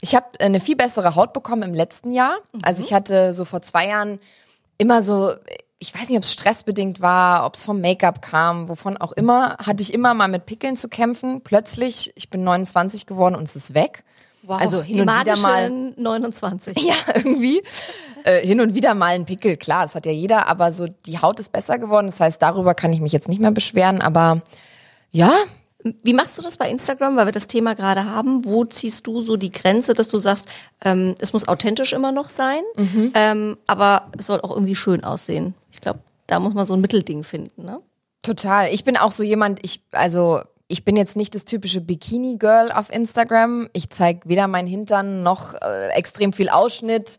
[0.00, 2.36] ich habe eine viel bessere Haut bekommen im letzten Jahr.
[2.62, 4.20] Also ich hatte so vor zwei Jahren
[4.78, 5.32] immer so,
[5.80, 9.56] ich weiß nicht, ob es stressbedingt war, ob es vom Make-up kam, wovon auch immer,
[9.58, 11.40] hatte ich immer mal mit Pickeln zu kämpfen.
[11.42, 14.04] Plötzlich, ich bin 29 geworden und es ist weg.
[14.42, 14.60] Wow.
[14.60, 15.70] Also hin und wieder mal.
[15.70, 16.80] magischen 29.
[16.80, 17.62] Ja, irgendwie.
[18.24, 21.18] Äh, hin und wieder mal ein Pickel, klar, das hat ja jeder, aber so die
[21.20, 22.06] Haut ist besser geworden.
[22.06, 24.42] Das heißt, darüber kann ich mich jetzt nicht mehr beschweren, aber
[25.10, 25.32] ja,
[26.02, 28.44] Wie machst du das bei Instagram, weil wir das Thema gerade haben?
[28.44, 30.46] Wo ziehst du so die Grenze, dass du sagst,
[30.84, 33.12] ähm, es muss authentisch immer noch sein, Mhm.
[33.14, 35.54] ähm, aber es soll auch irgendwie schön aussehen?
[35.72, 37.78] Ich glaube, da muss man so ein Mittelding finden, ne?
[38.22, 38.68] Total.
[38.72, 42.92] Ich bin auch so jemand, ich, also, ich bin jetzt nicht das typische Bikini-Girl auf
[42.92, 43.68] Instagram.
[43.72, 47.16] Ich zeige weder meinen Hintern noch äh, extrem viel Ausschnitt.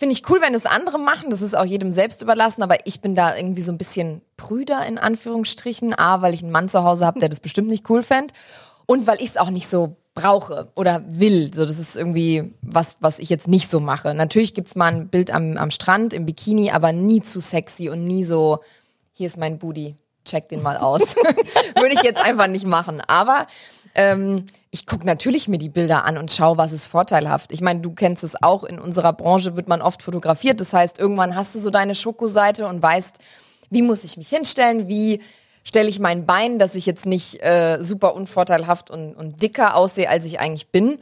[0.00, 1.28] Finde ich cool, wenn es andere machen.
[1.28, 2.62] Das ist auch jedem selbst überlassen.
[2.62, 5.92] Aber ich bin da irgendwie so ein bisschen prüder in Anführungsstrichen.
[5.92, 8.32] A, weil ich einen Mann zu Hause habe, der das bestimmt nicht cool fänd.
[8.86, 11.52] Und weil ich es auch nicht so brauche oder will.
[11.54, 14.14] So, das ist irgendwie was, was ich jetzt nicht so mache.
[14.14, 18.06] Natürlich gibt's mal ein Bild am, am Strand im Bikini, aber nie zu sexy und
[18.06, 18.60] nie so,
[19.12, 21.14] hier ist mein Booty, check den mal aus.
[21.74, 23.02] Würde ich jetzt einfach nicht machen.
[23.06, 23.46] Aber
[23.94, 27.52] ähm, ich gucke natürlich mir die Bilder an und schaue, was ist vorteilhaft.
[27.52, 30.60] Ich meine, du kennst es auch, in unserer Branche wird man oft fotografiert.
[30.60, 33.16] Das heißt, irgendwann hast du so deine Schokoseite und weißt,
[33.70, 35.20] wie muss ich mich hinstellen, wie
[35.64, 40.08] stelle ich mein Bein, dass ich jetzt nicht äh, super unvorteilhaft und, und dicker aussehe,
[40.08, 40.98] als ich eigentlich bin.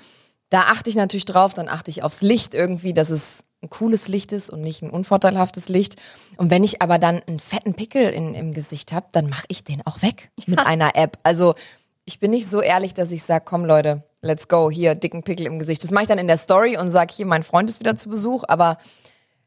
[0.50, 4.08] Da achte ich natürlich drauf, dann achte ich aufs Licht irgendwie, dass es ein cooles
[4.08, 5.96] Licht ist und nicht ein unvorteilhaftes Licht.
[6.36, 9.64] Und wenn ich aber dann einen fetten Pickel in, im Gesicht habe, dann mache ich
[9.64, 11.18] den auch weg mit einer App.
[11.24, 11.54] Also
[12.08, 15.44] ich bin nicht so ehrlich, dass ich sage, komm Leute, let's go, hier, dicken Pickel
[15.44, 15.84] im Gesicht.
[15.84, 18.08] Das mache ich dann in der Story und sage, hier, mein Freund ist wieder zu
[18.08, 18.78] Besuch, aber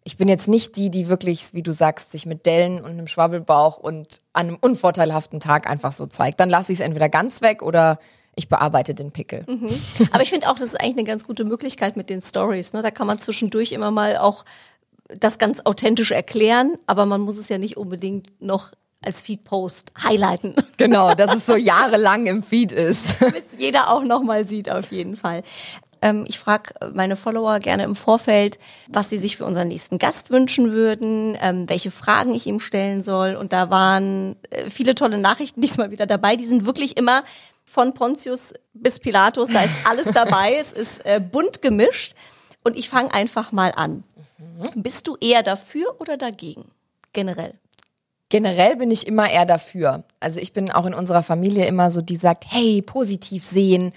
[0.03, 3.07] ich bin jetzt nicht die, die wirklich, wie du sagst, sich mit Dellen und einem
[3.07, 6.39] Schwabbelbauch und an einem unvorteilhaften Tag einfach so zeigt.
[6.39, 7.97] Dann lasse ich es entweder ganz weg oder
[8.35, 9.43] ich bearbeite den Pickel.
[10.11, 12.73] Aber ich finde auch, das ist eigentlich eine ganz gute Möglichkeit mit den Stories.
[12.73, 12.83] Ne?
[12.83, 14.45] Da kann man zwischendurch immer mal auch
[15.07, 18.71] das ganz authentisch erklären, aber man muss es ja nicht unbedingt noch
[19.03, 23.03] als Feed-Post highlighten, Genau, dass es so jahrelang im Feed ist.
[23.21, 25.43] es jeder auch nochmal sieht auf jeden Fall.
[26.01, 30.29] Ähm, ich frage meine Follower gerne im Vorfeld, was sie sich für unseren nächsten Gast
[30.31, 33.35] wünschen würden, ähm, welche Fragen ich ihm stellen soll.
[33.35, 36.35] Und da waren äh, viele tolle Nachrichten diesmal wieder dabei.
[36.35, 37.23] Die sind wirklich immer
[37.65, 40.55] von Pontius bis Pilatus, da ist alles dabei.
[40.59, 42.15] es ist äh, bunt gemischt.
[42.63, 44.03] Und ich fange einfach mal an.
[44.75, 46.69] Bist du eher dafür oder dagegen?
[47.13, 47.55] Generell.
[48.31, 50.05] Generell bin ich immer eher dafür.
[50.21, 53.91] Also ich bin auch in unserer Familie immer so, die sagt, hey, positiv sehen.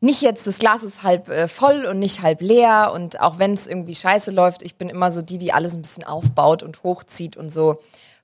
[0.00, 2.92] Nicht jetzt, das Glas ist halb äh, voll und nicht halb leer.
[2.94, 5.82] Und auch wenn es irgendwie scheiße läuft, ich bin immer so die, die alles ein
[5.82, 7.76] bisschen aufbaut und hochzieht und so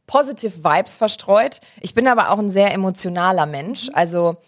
[0.06, 1.60] positive Vibes verstreut.
[1.82, 3.90] Ich bin aber auch ein sehr emotionaler Mensch.
[3.92, 4.38] Also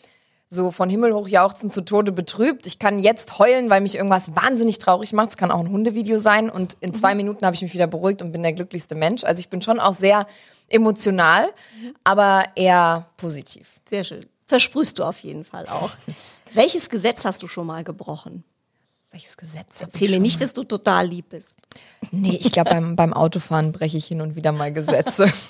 [0.52, 2.66] so von Himmel hoch jauchzen zu Tode betrübt.
[2.66, 5.30] Ich kann jetzt heulen, weil mich irgendwas wahnsinnig traurig macht.
[5.30, 8.20] Es kann auch ein Hundevideo sein und in zwei Minuten habe ich mich wieder beruhigt
[8.22, 9.24] und bin der glücklichste Mensch.
[9.24, 10.26] Also ich bin schon auch sehr
[10.68, 11.50] emotional,
[12.04, 13.80] aber eher positiv.
[13.88, 14.26] Sehr schön.
[14.46, 15.90] Versprühst du auf jeden Fall auch.
[16.54, 18.44] Welches Gesetz hast du schon mal gebrochen?
[19.12, 19.80] Welches Gesetz?
[19.80, 21.50] hab ich Erzähl mir nicht, dass du total lieb bist.
[22.10, 25.26] Nee, ich glaube, beim, beim Autofahren breche ich hin und wieder mal Gesetze.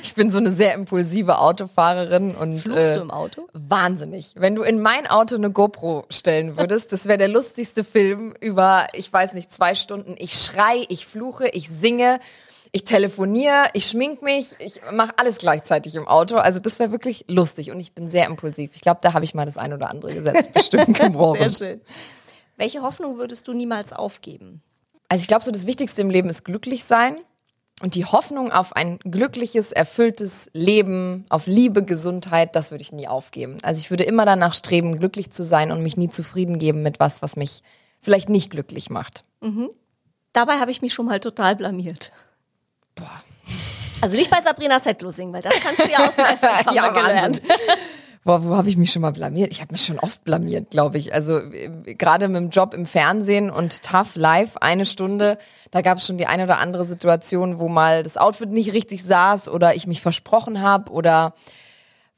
[0.00, 3.48] Ich bin so eine sehr impulsive Autofahrerin und Fluchst äh, du im Auto?
[3.52, 4.32] wahnsinnig.
[4.36, 8.86] Wenn du in mein Auto eine GoPro stellen würdest, das wäre der lustigste Film über,
[8.92, 10.14] ich weiß nicht, zwei Stunden.
[10.18, 12.20] Ich schrei, ich fluche, ich singe,
[12.70, 16.36] ich telefoniere, ich schmink mich, ich mache alles gleichzeitig im Auto.
[16.36, 18.70] Also das wäre wirklich lustig und ich bin sehr impulsiv.
[18.74, 21.50] Ich glaube, da habe ich mal das ein oder andere Gesetz bestimmt gebrochen.
[21.50, 21.80] Sehr schön.
[22.58, 24.62] Welche Hoffnung würdest du niemals aufgeben?
[25.08, 27.16] Also ich glaube, so das Wichtigste im Leben ist glücklich sein.
[27.80, 33.06] Und die Hoffnung auf ein glückliches, erfülltes Leben, auf Liebe, Gesundheit, das würde ich nie
[33.06, 33.58] aufgeben.
[33.62, 36.98] Also ich würde immer danach streben, glücklich zu sein und mich nie zufrieden geben mit
[36.98, 37.62] was, was mich
[38.00, 39.22] vielleicht nicht glücklich macht.
[40.32, 42.10] Dabei habe ich mich schon mal total blamiert.
[42.96, 43.22] Boah.
[44.00, 46.24] Also nicht bei Sabrina Settlosing, weil das kannst du ja aus dem
[46.74, 47.40] Ja, gelernt.
[48.28, 49.52] Boah, wo habe ich mich schon mal blamiert?
[49.52, 51.14] Ich habe mich schon oft blamiert, glaube ich.
[51.14, 55.38] Also äh, gerade mit dem Job im Fernsehen und tough live eine Stunde,
[55.70, 59.02] da gab es schon die eine oder andere Situation, wo mal das Outfit nicht richtig
[59.02, 61.32] saß oder ich mich versprochen habe oder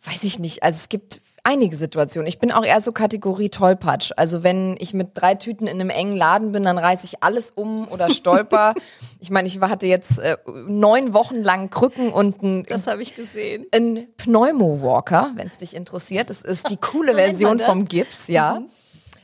[0.03, 0.64] weiß ich nicht.
[0.64, 1.20] Also es gibt
[1.51, 2.29] einige Situationen.
[2.29, 4.13] Ich bin auch eher so Kategorie Tollpatsch.
[4.17, 7.51] Also wenn ich mit drei Tüten in einem engen Laden bin, dann reiße ich alles
[7.55, 8.75] um oder stolper.
[9.21, 10.37] ich meine, ich hatte jetzt äh,
[10.67, 13.67] neun Wochen lang Krücken und ein Das habe ich gesehen.
[13.73, 16.31] ein Pneumowalker, wenn es dich interessiert.
[16.31, 17.57] Das ist die coole So Version?
[17.57, 17.61] Mhm.
[17.61, 18.63] vom Gips, ja.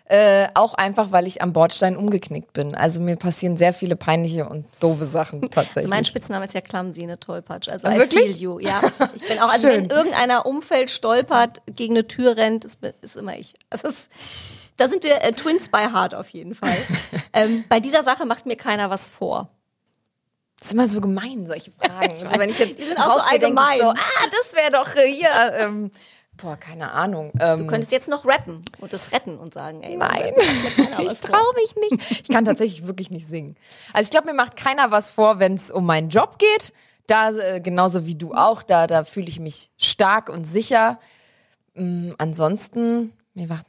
[0.09, 2.77] Äh, auch einfach, weil ich am Bordstein umgeknickt bin.
[2.77, 5.77] Also mir passieren sehr viele peinliche und doofe Sachen tatsächlich.
[5.79, 7.69] Also mein Spitzname ist ja Clumsy, eine Tollpatsch.
[7.69, 8.21] Also Ah, I wirklich?
[8.21, 8.59] feel you.
[8.61, 8.81] Ja,
[9.17, 13.37] ich bin auch, also wenn irgendeiner umfällt, stolpert, gegen eine Tür rennt, ist, ist immer
[13.37, 13.55] ich.
[13.69, 14.11] Also es ist,
[14.77, 16.77] da sind wir äh, Twins by Heart auf jeden Fall.
[17.33, 19.49] ähm, bei dieser Sache macht mir keiner was vor.
[20.61, 22.13] das ist immer so gemein, solche Fragen.
[22.23, 23.81] Also wenn ich jetzt Die sind auch so allgemein.
[23.81, 23.97] So, ah,
[24.31, 25.31] das wäre doch äh, hier.
[25.59, 25.91] Ähm,
[26.37, 27.33] boah, keine Ahnung.
[27.41, 31.53] Ähm, Du könntest jetzt noch rappen und das retten und sagen, ey, Nein, ich traue
[31.55, 32.23] mich nicht.
[32.23, 33.57] Ich kann tatsächlich wirklich nicht singen.
[33.93, 36.73] Also ich glaube, mir macht keiner was vor, wenn es um meinen Job geht.
[37.07, 40.99] Da äh, genauso wie du auch, da da fühle ich mich stark und sicher.
[41.75, 43.67] Mm, ansonsten mir macht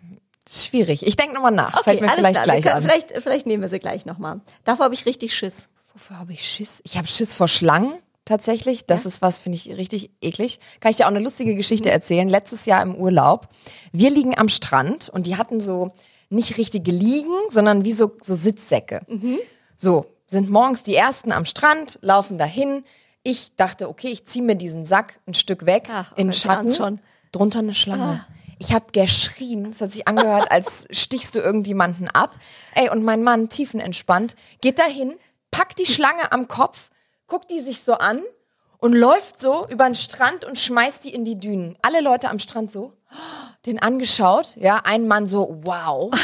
[0.49, 1.05] ist schwierig.
[1.05, 1.83] Ich denke nochmal nach.
[1.83, 2.37] Fällt mir vielleicht.
[2.37, 2.81] Wir gleich können, an.
[2.81, 4.39] Vielleicht, vielleicht nehmen wir sie gleich nochmal.
[4.63, 5.67] Davor habe ich richtig Schiss.
[5.93, 6.79] Wofür habe ich Schiss?
[6.83, 7.93] Ich habe Schiss vor Schlangen
[8.27, 8.85] tatsächlich.
[8.85, 10.59] Das ist was, finde ich richtig eklig.
[10.79, 12.29] Kann ich dir auch eine lustige Geschichte erzählen?
[12.29, 13.49] Letztes Jahr im Urlaub.
[13.91, 15.91] Wir liegen am Strand und die hatten so
[16.29, 19.01] nicht richtige Liegen, sondern wie so, so Sitzsäcke.
[19.77, 22.83] So, sind morgens die ersten am Strand, laufen dahin.
[23.23, 26.41] Ich dachte, okay, ich ziehe mir diesen Sack ein Stück weg Ach, in den Mensch,
[26.41, 26.71] Schatten.
[26.71, 26.99] Schon?
[27.31, 28.25] Drunter eine Schlange.
[28.59, 29.65] Ich habe geschrien.
[29.65, 32.31] Es hat sich angehört, als stichst du irgendjemanden ab.
[32.73, 35.15] Ey, und mein Mann, tiefenentspannt, geht dahin,
[35.51, 36.89] packt die Schlange am Kopf,
[37.27, 38.23] guckt die sich so an
[38.79, 41.77] und läuft so über den Strand und schmeißt die in die Dünen.
[41.81, 42.93] Alle Leute am Strand so,
[43.65, 46.11] den angeschaut, ja, ein Mann so, wow.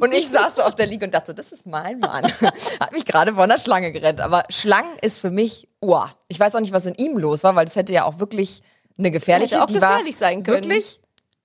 [0.00, 2.24] Und ich saß so auf der Liege und dachte, das ist mein Mann.
[2.80, 4.20] Hat mich gerade vor einer Schlange gerettet.
[4.20, 7.54] Aber Schlangen ist für mich, oh, ich weiß auch nicht, was in ihm los war,
[7.56, 8.62] weil das hätte ja auch wirklich
[8.98, 10.64] eine gefährliche, Hätte auch die gefährlich war sein können.
[10.64, 11.00] wirklich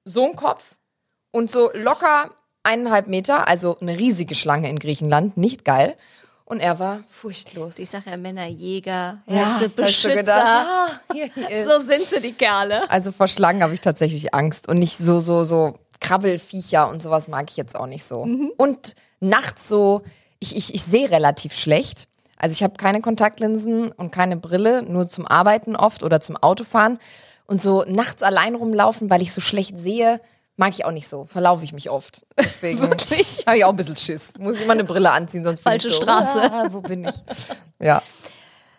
[0.05, 0.75] so ein Kopf
[1.31, 2.31] und so locker
[2.63, 5.97] eineinhalb Meter, also eine riesige Schlange in Griechenland, nicht geil.
[6.47, 7.79] Und er war furchtlos.
[7.79, 10.15] Ich sage ja Männer, Jäger, Ja, weißt hast du Beschützer.
[10.15, 12.89] gedacht, ah, hier, hier so sind sie, die Kerle.
[12.89, 17.27] Also vor Schlangen habe ich tatsächlich Angst und nicht so, so, so Krabbelfiecher und sowas
[17.27, 18.27] mag ich jetzt auch nicht so.
[18.57, 20.03] Und nachts so,
[20.39, 22.07] ich, ich, ich sehe relativ schlecht.
[22.37, 26.99] Also ich habe keine Kontaktlinsen und keine Brille, nur zum Arbeiten oft oder zum Autofahren.
[27.47, 30.19] Und so nachts allein rumlaufen, weil ich so schlecht sehe,
[30.57, 31.25] mag ich auch nicht so.
[31.25, 32.25] Verlaufe ich mich oft.
[32.39, 32.81] Deswegen
[33.47, 34.23] habe ich auch ein bisschen Schiss.
[34.37, 36.51] Muss ich immer eine Brille anziehen, sonst bin Falsche ich so, Straße.
[36.51, 37.15] Ah, wo bin ich?
[37.81, 38.01] Ja.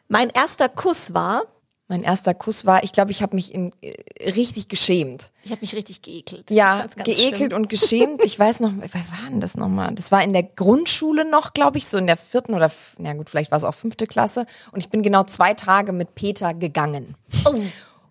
[0.09, 1.43] Mein erster Kuss war,
[1.89, 3.95] Mein erster Kuss war, ich glaube, ich habe mich in, äh,
[4.31, 5.31] richtig geschämt.
[5.45, 6.51] ich habe mich richtig geekelt.
[6.51, 7.53] Ja, geekelt schlimm.
[7.53, 8.25] und geschämt.
[8.25, 9.95] Ich weiß noch, wer war denn das nochmal?
[9.95, 13.31] Das war in der Grundschule noch, glaube ich, so in der vierten oder, na gut,
[13.31, 14.47] vielleicht war es auch fünfte Klasse.
[14.73, 17.15] Und ich bin genau zwei Tage mit Peter gegangen.
[17.45, 17.55] Oh.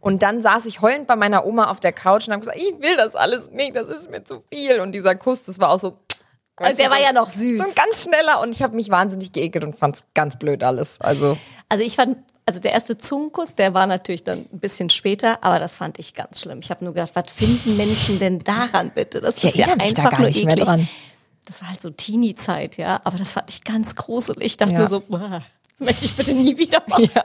[0.06, 2.74] Und dann saß ich heulend bei meiner Oma auf der Couch und habe gesagt, ich
[2.80, 4.80] will das alles nicht, das ist mir zu viel.
[4.80, 5.98] Und dieser Kuss, das war auch so.
[6.58, 7.58] Also der war so- ja noch süß.
[7.60, 10.64] So ein ganz schneller und ich habe mich wahnsinnig geekelt und fand es ganz blöd
[10.64, 11.02] alles.
[11.02, 11.38] Also
[11.70, 15.58] Also ich fand, also der erste Zungenkuss, der war natürlich dann ein bisschen später, aber
[15.60, 16.60] das fand ich ganz schlimm.
[16.62, 19.22] Ich habe nur gedacht, was finden Menschen denn daran bitte?
[19.22, 20.56] Das ist ja da einfach gar nur nicht eklig.
[20.56, 20.88] mehr dran.
[21.46, 24.46] Das war halt so Teenie-Zeit, ja, aber das fand ich ganz gruselig.
[24.46, 24.80] Ich dachte Ja.
[24.80, 25.42] nur so, das
[25.80, 27.10] möchte ich bitte nie wieder machen.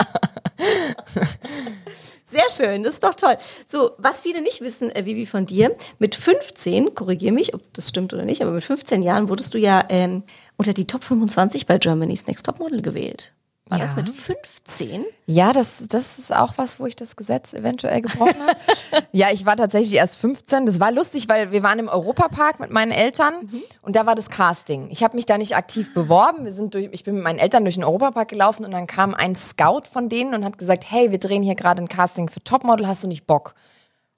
[2.30, 3.36] Sehr schön, das ist doch toll.
[3.66, 7.88] So, was viele nicht wissen, äh, Vivi, von dir, mit 15, korrigier mich, ob das
[7.88, 10.22] stimmt oder nicht, aber mit 15 Jahren wurdest du ja ähm,
[10.56, 13.32] unter die Top 25 bei Germany's Next Top Model gewählt.
[13.70, 13.84] War Ja.
[13.86, 15.04] das mit 15?
[15.26, 18.58] Ja, das, das ist auch was, wo ich das Gesetz eventuell gebrochen habe.
[19.12, 20.66] ja, ich war tatsächlich erst 15.
[20.66, 23.48] Das war lustig, weil wir waren im Europapark mit meinen Eltern
[23.82, 24.88] und da war das Casting.
[24.90, 26.44] Ich habe mich da nicht aktiv beworben.
[26.44, 29.14] Wir sind durch, ich bin mit meinen Eltern durch den Europapark gelaufen und dann kam
[29.14, 32.42] ein Scout von denen und hat gesagt, hey, wir drehen hier gerade ein Casting für
[32.42, 33.54] Topmodel, hast du nicht Bock?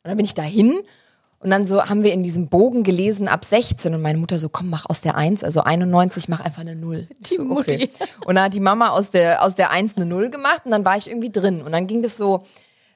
[0.02, 0.80] Und dann bin ich dahin
[1.42, 4.48] und dann so haben wir in diesem Bogen gelesen ab 16 und meine Mutter so,
[4.48, 7.08] komm, mach aus der 1, also 91, mach einfach eine 0.
[7.10, 7.90] Ich Die so, Mutti.
[8.24, 10.84] Und dann hat die Mama aus der, aus der 1 eine 0 gemacht und dann
[10.84, 11.62] war ich irgendwie drin.
[11.62, 12.44] Und dann ging das so,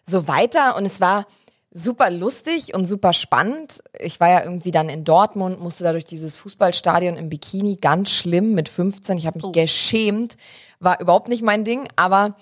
[0.04, 1.26] so weiter und es war
[1.72, 3.82] super lustig und super spannend.
[3.98, 8.10] Ich war ja irgendwie dann in Dortmund, musste da durch dieses Fußballstadion im Bikini, ganz
[8.10, 9.18] schlimm mit 15.
[9.18, 10.36] Ich habe mich geschämt,
[10.78, 12.36] war überhaupt nicht mein Ding, aber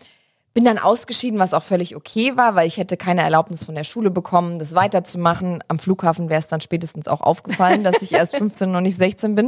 [0.55, 3.83] bin dann ausgeschieden, was auch völlig okay war, weil ich hätte keine Erlaubnis von der
[3.83, 5.63] Schule bekommen, das weiterzumachen.
[5.67, 8.97] Am Flughafen wäre es dann spätestens auch aufgefallen, dass ich erst 15 und noch nicht
[8.97, 9.47] 16 bin.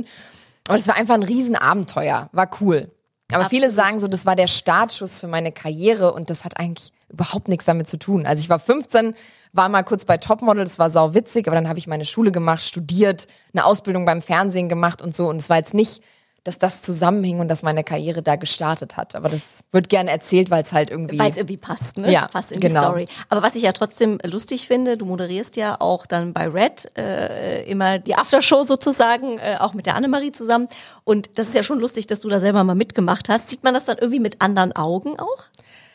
[0.69, 2.90] Und es war einfach ein Riesenabenteuer, war cool.
[3.33, 3.51] Aber Absolut.
[3.51, 7.49] viele sagen so, das war der Startschuss für meine Karriere und das hat eigentlich überhaupt
[7.49, 8.27] nichts damit zu tun.
[8.27, 9.14] Also ich war 15,
[9.53, 12.33] war mal kurz bei Topmodel, das war sau witzig, aber dann habe ich meine Schule
[12.33, 15.29] gemacht, studiert, eine Ausbildung beim Fernsehen gemacht und so.
[15.29, 16.03] Und es war jetzt nicht,
[16.46, 19.14] dass das zusammenhing und dass meine Karriere da gestartet hat.
[19.14, 21.18] Aber das wird gerne erzählt, weil es halt irgendwie.
[21.18, 22.12] Weil es irgendwie passt, ne?
[22.12, 22.80] Ja, es passt in genau.
[22.80, 23.04] die Story.
[23.28, 27.64] Aber was ich ja trotzdem lustig finde, du moderierst ja auch dann bei Red äh,
[27.70, 30.68] immer die Aftershow sozusagen, äh, auch mit der Annemarie zusammen.
[31.04, 33.48] Und das ist ja schon lustig, dass du da selber mal mitgemacht hast.
[33.48, 35.44] Sieht man das dann irgendwie mit anderen Augen auch,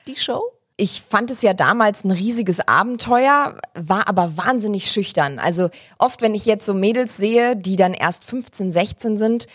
[0.07, 0.41] die Show?
[0.81, 5.37] ich fand es ja damals ein riesiges Abenteuer, war aber wahnsinnig schüchtern.
[5.37, 9.45] Also oft, wenn ich jetzt so Mädels sehe, die dann erst 15, 16 sind,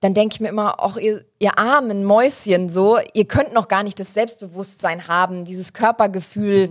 [0.00, 3.82] dann denke ich mir immer, auch ihr, ihr armen Mäuschen so, ihr könnt noch gar
[3.82, 6.70] nicht das Selbstbewusstsein haben, dieses Körpergefühl.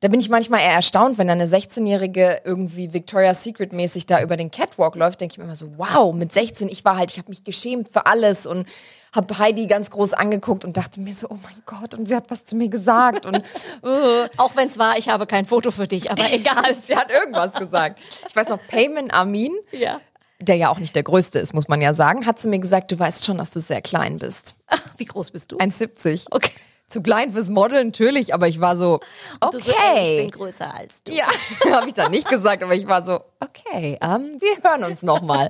[0.00, 4.20] Da bin ich manchmal eher erstaunt, wenn da eine 16-Jährige irgendwie Victoria's Secret mäßig da
[4.20, 7.12] über den Catwalk läuft, denke ich mir immer so, wow, mit 16, ich war halt,
[7.12, 8.66] ich habe mich geschämt für alles und
[9.14, 12.30] habe Heidi ganz groß angeguckt und dachte mir so, oh mein Gott, und sie hat
[12.30, 15.86] was zu mir gesagt und äh, Auch wenn es war, ich habe kein Foto für
[15.86, 16.74] dich, aber egal.
[16.82, 18.00] sie hat irgendwas gesagt.
[18.26, 20.00] Ich weiß noch, Payman Amin, ja.
[20.42, 22.92] Der ja auch nicht der Größte ist, muss man ja sagen, hat zu mir gesagt,
[22.92, 24.56] du weißt schon, dass du sehr klein bist.
[24.96, 25.56] Wie groß bist du?
[25.56, 26.26] 1,70.
[26.30, 26.52] Okay.
[26.88, 29.00] Zu klein fürs Model natürlich, aber ich war so,
[29.40, 30.20] Du so, ey, ich okay.
[30.22, 31.12] bin größer als du.
[31.12, 31.26] Ja,
[31.72, 35.48] habe ich dann nicht gesagt, aber ich war so, okay, ähm, wir hören uns nochmal.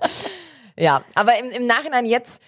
[0.79, 2.41] Ja, aber im, im Nachhinein jetzt,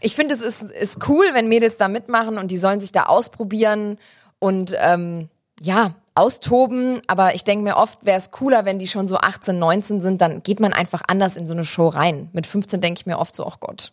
[0.00, 3.04] ich finde, es ist, ist cool, wenn Mädels da mitmachen und die sollen sich da
[3.04, 3.98] ausprobieren
[4.38, 7.00] und ähm, ja, austoben.
[7.06, 10.20] Aber ich denke mir oft, wäre es cooler, wenn die schon so 18, 19 sind,
[10.20, 12.30] dann geht man einfach anders in so eine Show rein.
[12.32, 13.92] Mit 15 denke ich mir oft so, oh Gott.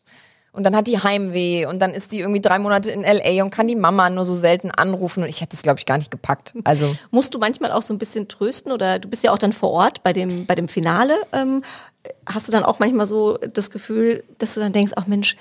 [0.51, 3.51] Und dann hat die Heimweh und dann ist die irgendwie drei Monate in LA und
[3.51, 6.09] kann die Mama nur so selten anrufen und ich hätte es, glaube ich, gar nicht
[6.09, 6.53] gepackt.
[6.63, 9.53] Also Musst du manchmal auch so ein bisschen trösten oder du bist ja auch dann
[9.53, 11.15] vor Ort bei dem, bei dem Finale.
[11.33, 11.61] Ähm,
[12.25, 15.35] hast du dann auch manchmal so das Gefühl, dass du dann denkst, ach Mensch,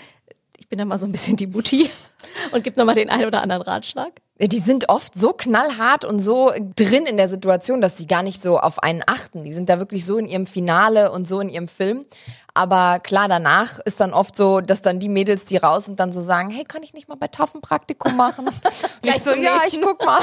[0.69, 1.89] ich bin da mal so ein bisschen die Mutti
[2.53, 4.13] und gib nochmal den einen oder anderen Ratschlag?
[4.39, 8.43] Die sind oft so knallhart und so drin in der Situation, dass sie gar nicht
[8.43, 9.45] so auf einen achten.
[9.45, 12.05] Die sind da wirklich so in ihrem Finale und so in ihrem Film.
[12.53, 16.13] Aber klar, danach ist dann oft so, dass dann die Mädels, die raus sind, dann
[16.13, 18.47] so sagen, hey, kann ich nicht mal bei TAF ein Praktikum machen?
[18.49, 18.55] Und
[19.03, 20.21] ich so, ja, ich guck mal,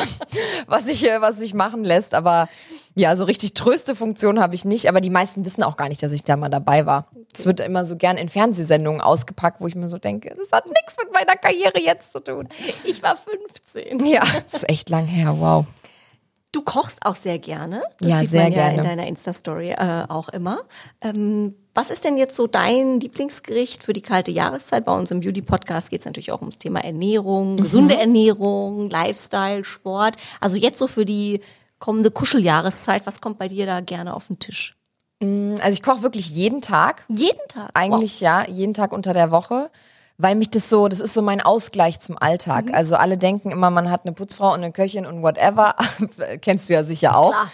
[0.67, 2.13] was sich äh, was sich machen lässt.
[2.13, 2.49] Aber
[2.93, 4.89] ja, so richtig Tröstefunktion habe ich nicht.
[4.89, 7.07] Aber die meisten wissen auch gar nicht, dass ich da mal dabei war.
[7.37, 10.65] Es wird immer so gern in Fernsehsendungen ausgepackt, wo ich mir so denke, das hat
[10.67, 12.47] nichts mit meiner Karriere jetzt zu tun.
[12.85, 14.05] Ich war 15.
[14.05, 14.21] Ja,
[14.51, 15.65] das ist echt lang her, wow.
[16.51, 17.83] Du kochst auch sehr gerne.
[17.99, 18.89] Das Ja, sieht sehr man ja in gerne.
[18.89, 20.59] deiner Insta-Story äh, auch immer.
[21.01, 24.85] Ähm, was ist denn jetzt so dein Lieblingsgericht für die kalte Jahreszeit?
[24.85, 27.57] Bei uns im Beauty-Podcast geht es natürlich auch ums Thema Ernährung, Mhm.
[27.57, 30.15] gesunde Ernährung, Lifestyle, Sport.
[30.39, 31.41] Also jetzt so für die
[31.79, 34.77] kommende Kuscheljahreszeit, was kommt bei dir da gerne auf den Tisch?
[35.21, 37.05] Also ich koche wirklich jeden Tag.
[37.07, 37.69] Jeden Tag.
[37.73, 39.69] Eigentlich ja, jeden Tag unter der Woche.
[40.17, 42.73] Weil mich das so, das ist so mein Ausgleich zum Alltag.
[42.73, 45.75] Also alle denken immer, man hat eine Putzfrau und eine Köchin und whatever.
[46.41, 47.31] Kennst du ja sicher auch.
[47.31, 47.51] Klar.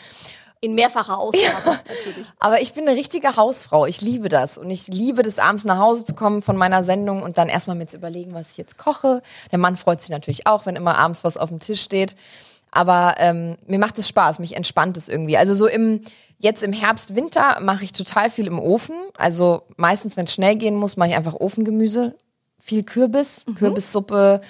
[0.63, 2.31] In mehrfacher Ausgabe natürlich.
[2.37, 3.87] Aber ich bin eine richtige Hausfrau.
[3.87, 4.59] Ich liebe das.
[4.59, 7.75] Und ich liebe das, abends nach Hause zu kommen von meiner Sendung und dann erstmal
[7.75, 9.23] mir zu überlegen, was ich jetzt koche.
[9.51, 12.15] Der Mann freut sich natürlich auch, wenn immer abends was auf dem Tisch steht.
[12.69, 15.35] Aber ähm, mir macht es Spaß, mich entspannt es irgendwie.
[15.35, 16.01] Also so im
[16.41, 18.95] jetzt im Herbst, Winter mache ich total viel im Ofen.
[19.17, 22.15] Also meistens, wenn es schnell gehen muss, mache ich einfach Ofengemüse.
[22.59, 24.41] Viel Kürbis, Kürbissuppe,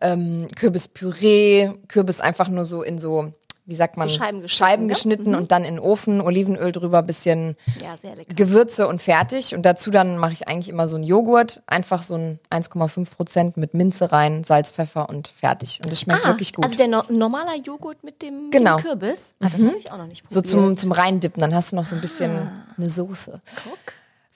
[0.00, 3.32] ähm, Kürbispüree, Kürbis einfach nur so in so,
[3.66, 4.92] wie sagt man, Scheiben geschnitten, Scheiben ne?
[4.92, 7.94] geschnitten und dann in den Ofen, Olivenöl drüber, bisschen Ja.
[8.34, 9.54] Gewürze und fertig.
[9.54, 13.56] Und dazu dann mache ich eigentlich immer so einen Joghurt, einfach so ein 1,5 Prozent
[13.56, 15.80] mit Minze rein, Salz, Pfeffer und fertig.
[15.82, 16.64] Und das schmeckt wirklich gut.
[16.64, 18.76] Also der no normaler Joghurt mit dem, Genau.
[18.76, 19.34] dem Kürbis?
[19.40, 20.46] Ah, das habe ich auch noch nicht so probiert.
[20.50, 22.66] zum, zum Reindippen, dann hast du noch so ein bisschen Ah.
[22.76, 23.40] eine Soße.
[23.64, 23.78] Guck.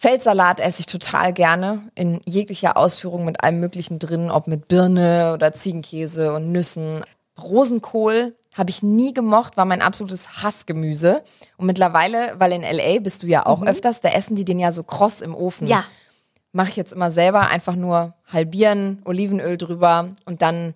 [0.00, 5.32] Feldsalat esse ich total gerne, in jeglicher Ausführung mit allem Möglichen drin, ob mit Birne
[5.34, 7.04] oder Ziegenkäse und Nüssen.
[7.42, 11.22] Rosenkohl habe ich nie gemocht, war mein absolutes Hassgemüse.
[11.56, 14.72] Und mittlerweile, weil in LA bist du ja auch öfters, da essen die den ja
[14.72, 15.66] so kross im Ofen.
[15.66, 15.70] Mhm.
[15.70, 15.84] Ja.
[16.52, 20.74] Mache ich jetzt immer selber, einfach nur halbieren, Olivenöl drüber und dann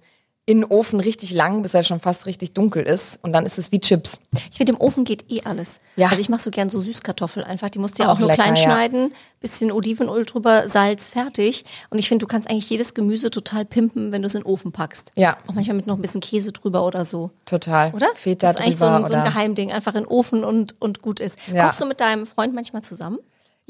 [0.53, 3.19] in den Ofen richtig lang, bis er schon fast richtig dunkel ist.
[3.23, 4.19] Und dann ist es wie Chips.
[4.51, 5.81] Ich finde, im Ofen geht eh alles.
[5.97, 6.09] Ja.
[6.09, 7.71] Also ich mache so gern so Süßkartoffel einfach.
[7.71, 8.63] Die musst du ja Auch auch, nur lecker, klein ja.
[8.63, 11.65] schneiden, bisschen Olivenöl drüber, Salz, fertig.
[11.89, 14.47] Und ich finde, du kannst eigentlich jedes Gemüse total pimpen, wenn du es in den
[14.47, 15.11] Ofen packst.
[15.15, 15.39] Ja.
[15.47, 17.31] Auch manchmal mit noch ein bisschen Käse drüber oder so.
[17.47, 17.93] Total.
[17.95, 18.09] Oder?
[18.15, 19.73] Feta das ist eigentlich so drüber ein, so ein Geheimding.
[19.73, 21.37] Einfach in den Ofen und, und gut ist.
[21.51, 21.65] Ja.
[21.65, 23.19] Kochst du mit deinem Freund manchmal zusammen?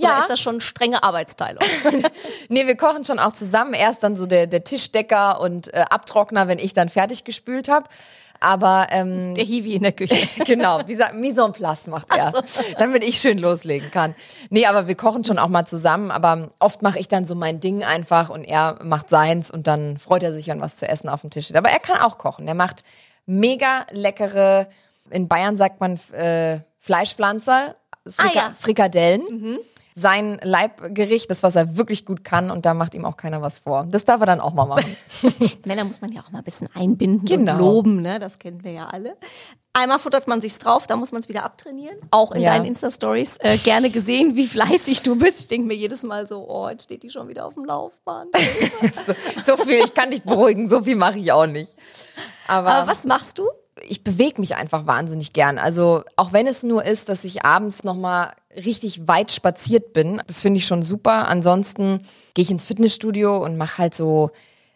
[0.03, 0.11] Ja.
[0.11, 1.63] Oder ist das schon strenge Arbeitsteilung?
[2.49, 3.73] Nee, wir kochen schon auch zusammen.
[3.73, 7.69] Er ist dann so der, der Tischdecker und äh, Abtrockner, wenn ich dann fertig gespült
[7.69, 7.87] habe.
[8.41, 10.27] Aber ähm, Der Hiwi in der Küche.
[10.45, 12.33] genau, wie sagt Mise en place macht er,
[12.77, 14.15] damit ich schön loslegen kann.
[14.51, 17.61] Nee, aber wir kochen schon auch mal zusammen, aber oft mache ich dann so mein
[17.61, 21.09] Ding einfach und er macht seins und dann freut er sich, wenn was zu essen
[21.09, 21.57] auf dem Tisch steht.
[21.57, 22.49] Aber er kann auch kochen.
[22.49, 22.83] Er macht
[23.27, 24.67] mega leckere,
[25.11, 27.77] in Bayern sagt man äh, Fleischpflanzer,
[28.09, 28.55] Frika Ah, ja.
[28.59, 29.59] Frikadellen.
[29.95, 33.59] Sein Leibgericht, das, was er wirklich gut kann und da macht ihm auch keiner was
[33.59, 33.87] vor.
[33.91, 34.97] Das darf er dann auch mal machen.
[35.67, 37.53] Männer muss man ja auch mal ein bisschen einbinden Genau.
[37.53, 38.19] und loben, ne?
[38.19, 39.17] Das kennen wir ja alle.
[39.75, 41.97] Einmal futtert man sich's drauf, dann muss man es wieder abtrainieren.
[42.11, 42.53] Auch in Ja.
[42.53, 43.37] deinen Insta-Stories.
[43.39, 45.41] Äh, gerne gesehen, wie fleißig du bist.
[45.41, 48.35] Ich denke mir jedes Mal so, oh, jetzt steht die schon wieder auf dem Laufband.
[49.07, 49.15] so,
[49.45, 51.75] so viel, ich kann dich beruhigen, so viel mache ich auch nicht.
[52.49, 53.49] Aber, Aber was machst du?
[53.89, 55.59] ich bewege mich einfach wahnsinnig gern.
[55.59, 60.43] Also auch wenn es nur ist, dass ich abends nochmal richtig weit spaziert bin, das
[60.43, 61.29] finde ich schon super.
[61.29, 62.03] Ansonsten
[62.35, 64.31] gehe ich ins Fitnessstudio und mache halt so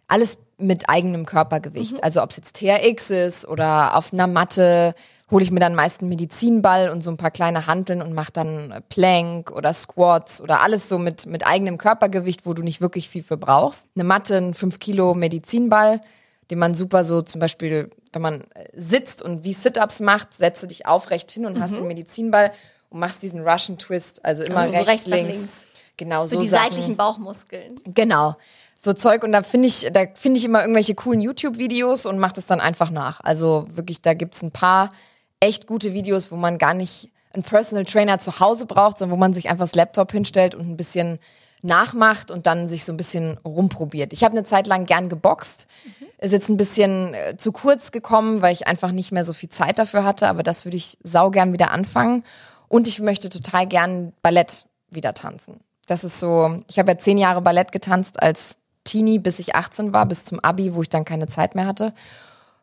[0.08, 2.02] alles mit eigenem Körpergewicht.
[2.02, 4.94] Also ob es jetzt TRX ist oder auf einer Matte
[5.30, 8.32] hole ich mir dann meist einen Medizinball und so ein paar kleine Hanteln und mache
[8.32, 13.08] dann Plank oder Squats oder alles so mit, mit eigenem Körpergewicht, wo du nicht wirklich
[13.08, 13.88] viel für brauchst.
[13.96, 16.00] Eine Matte, ein 5 Kilo Medizinball,
[16.50, 20.62] den man super so zum Beispiel, wenn man äh, sitzt und wie Sit-Ups macht, setzt
[20.62, 22.52] du dich aufrecht hin und hast den Medizinball
[22.90, 25.36] und machst diesen Russian Twist, also immer Also so rechts, rechts links.
[25.36, 25.66] links.
[25.96, 26.64] Genau, So so, die Sachen.
[26.70, 27.74] seitlichen Bauchmuskeln.
[27.86, 28.36] Genau.
[28.82, 32.34] So Zeug und da finde ich, da finde ich immer irgendwelche coolen YouTube-Videos und mache
[32.34, 33.20] das dann einfach nach.
[33.20, 34.92] Also wirklich, da gibt's ein paar
[35.40, 39.20] echt gute Videos, wo man gar nicht einen Personal Trainer zu Hause braucht, sondern wo
[39.20, 41.18] man sich einfach das Laptop hinstellt und ein bisschen
[41.62, 44.12] nachmacht und dann sich so ein bisschen rumprobiert.
[44.12, 45.66] Ich habe eine Zeit lang gern geboxt.
[46.18, 49.48] Ist jetzt ein bisschen äh, zu kurz gekommen, weil ich einfach nicht mehr so viel
[49.48, 52.24] Zeit dafür hatte, aber das würde ich saugern wieder anfangen.
[52.68, 55.60] Und ich möchte total gern Ballett wieder tanzen.
[55.86, 59.92] Das ist so, ich habe ja zehn Jahre Ballett getanzt als Teenie, bis ich 18
[59.92, 61.92] war, bis zum Abi, wo ich dann keine Zeit mehr hatte.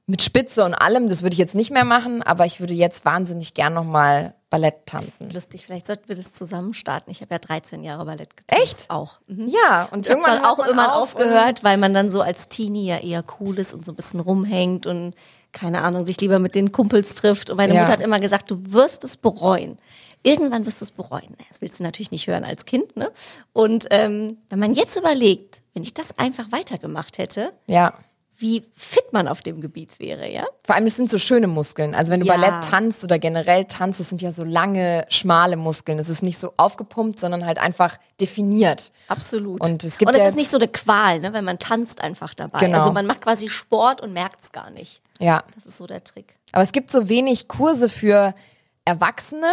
[0.06, 3.06] Mit Spitze und allem, das würde ich jetzt nicht mehr machen, aber ich würde jetzt
[3.06, 5.30] wahnsinnig gern nochmal Ballett tanzen.
[5.32, 7.10] Lustig, vielleicht sollten wir das zusammen starten.
[7.10, 8.62] Ich habe ja 13 Jahre Ballett getanzt.
[8.62, 8.90] Echt?
[8.90, 9.22] Auch.
[9.28, 9.48] Mhm.
[9.48, 12.86] Ja, und Ich habe irgendwann auch immer auf aufgehört, weil man dann so als Teenie
[12.86, 15.16] ja eher cool ist und so ein bisschen rumhängt und
[15.54, 17.50] keine Ahnung, sich lieber mit den Kumpels trifft.
[17.50, 17.82] Und meine Ja.
[17.82, 19.78] Mutter hat immer gesagt, du wirst es bereuen.
[20.24, 21.36] Irgendwann wirst du es bereuen.
[21.50, 23.12] Das willst du natürlich nicht hören als Kind, ne?
[23.52, 27.94] Und ähm, wenn man jetzt überlegt, wenn ich das einfach weitergemacht hätte, Ja.
[28.38, 30.46] wie fit man auf dem Gebiet wäre, ja?
[30.64, 31.94] Vor allem, es sind so schöne Muskeln.
[31.94, 32.36] Also wenn du Ja.
[32.38, 36.00] Ballett tanzt oder generell tanzt, das sind ja so lange, schmale Muskeln.
[36.00, 38.92] Es ist nicht so aufgepumpt, sondern halt einfach definiert.
[39.10, 39.60] Absolut.
[39.62, 41.34] Und es gibt und es ja ist nicht so eine Qual, ne?
[41.34, 42.60] Weil man tanzt einfach dabei.
[42.60, 42.78] Genau.
[42.80, 45.02] Also man macht quasi Sport und merkt es gar nicht.
[45.20, 45.44] Ja.
[45.56, 46.36] Das ist so der Trick.
[46.54, 48.34] Aber es gibt so wenig Kurse für
[48.86, 49.52] Erwachsene,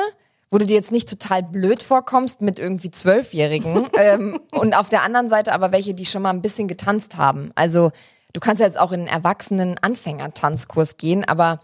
[0.51, 3.89] wo du dir jetzt nicht total blöd vorkommst mit irgendwie Zwölfjährigen.
[3.97, 7.53] ähm, und auf der anderen Seite aber welche, die schon mal ein bisschen getanzt haben.
[7.55, 7.91] Also
[8.33, 11.61] du kannst ja jetzt auch in einen erwachsenen Anfängertanzkurs gehen, aber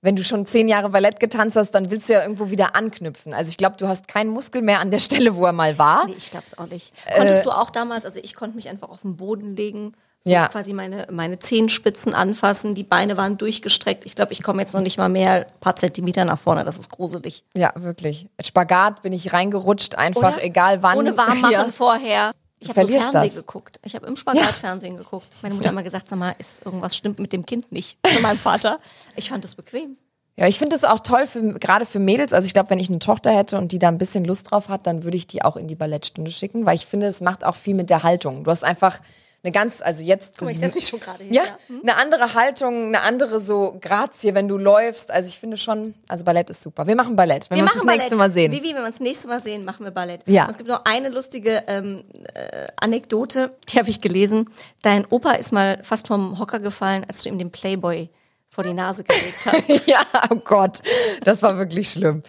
[0.00, 3.34] wenn du schon zehn Jahre Ballett getanzt hast, dann willst du ja irgendwo wieder anknüpfen.
[3.34, 6.06] Also ich glaube, du hast keinen Muskel mehr an der Stelle, wo er mal war.
[6.06, 6.92] Nee, ich glaube es auch nicht.
[7.06, 9.94] Äh, Konntest du auch damals, also ich konnte mich einfach auf den Boden legen,
[10.30, 10.48] Ja.
[10.48, 14.04] quasi meine, meine Zehenspitzen anfassen, die Beine waren durchgestreckt.
[14.06, 16.78] Ich glaube, ich komme jetzt noch nicht mal mehr ein paar Zentimeter nach vorne, das
[16.78, 17.44] ist gruselig.
[17.56, 18.28] Ja, wirklich.
[18.44, 20.44] Spagat bin ich reingerutscht, einfach Oder?
[20.44, 20.98] egal wann.
[20.98, 21.64] Ohne warm machen Ja.
[21.68, 22.32] vorher.
[22.60, 23.34] Ich habe so Fernsehen das.
[23.36, 23.78] geguckt.
[23.84, 25.28] Ich habe im Spagat Fernsehen geguckt.
[25.42, 27.98] Meine Mutter hat immer gesagt, sag mal, ist irgendwas stimmt mit dem Kind nicht.
[28.06, 28.80] Zu meinem Vater.
[29.14, 29.96] Ich fand es bequem.
[30.36, 32.32] Ja, ich finde es auch toll, für, gerade für Mädels.
[32.32, 34.68] Also ich glaube, wenn ich eine Tochter hätte und die da ein bisschen Lust drauf
[34.68, 37.44] hat, dann würde ich die auch in die Ballettstunde schicken, weil ich finde, es macht
[37.44, 38.44] auch viel mit der Haltung.
[38.44, 39.00] Du hast einfach
[39.44, 40.34] eine ganz, also jetzt.
[40.36, 41.58] Guck mal, ich setz mich schon gerade hin, Ja, ja.
[41.68, 41.80] Hm?
[41.82, 45.10] eine andere Haltung, eine andere so Grazie, wenn du läufst.
[45.10, 46.86] Also ich finde schon, also Ballett ist super.
[46.86, 48.50] Wir machen Ballett, wenn wir, uns das nächste Mal sehen.
[48.50, 50.22] Vivi, wenn wir uns das nächste Mal sehen, machen wir Ballett.
[50.26, 50.44] Ja.
[50.44, 54.50] Und es gibt noch eine lustige ähm, äh, Anekdote, die habe ich gelesen.
[54.82, 58.10] Dein Opa ist mal fast vom Hocker gefallen, als du ihm den Playboy
[58.58, 59.68] vor die Nase gelegt hast.
[59.86, 60.00] ja,
[60.30, 60.80] oh Gott,
[61.22, 62.24] das war wirklich schlimm.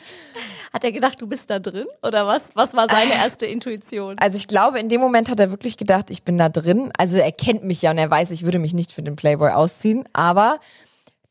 [0.71, 1.87] Hat er gedacht, du bist da drin?
[2.03, 2.51] Oder was?
[2.53, 4.15] Was war seine erste Intuition?
[4.19, 6.91] Also ich glaube, in dem Moment hat er wirklich gedacht, ich bin da drin.
[6.99, 9.49] Also er kennt mich ja und er weiß, ich würde mich nicht für den Playboy
[9.49, 10.07] ausziehen.
[10.13, 10.59] Aber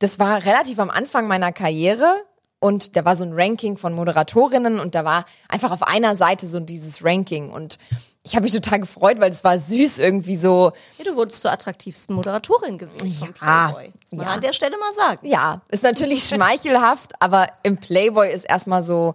[0.01, 2.16] das war relativ am Anfang meiner Karriere
[2.59, 6.49] und da war so ein Ranking von Moderatorinnen und da war einfach auf einer Seite
[6.49, 7.78] so dieses Ranking und
[8.29, 10.72] ich habe mich total gefreut, weil es war süß irgendwie so.
[10.99, 13.93] Ja, du wurdest zur attraktivsten Moderatorin gewählt vom Ja, Playboy.
[14.11, 14.26] Das ja.
[14.26, 15.26] an der Stelle mal sagen.
[15.26, 19.14] Ja, ist natürlich schmeichelhaft, aber im Playboy ist erstmal so.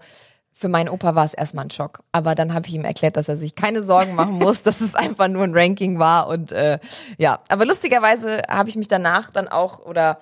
[0.56, 2.04] Für meinen Opa war es erstmal ein Schock.
[2.12, 4.96] Aber dann habe ich ihm erklärt, dass er sich keine Sorgen machen muss, dass es
[4.96, 6.28] einfach nur ein Ranking war.
[6.28, 6.80] Und äh,
[7.18, 10.20] ja, aber lustigerweise habe ich mich danach dann auch oder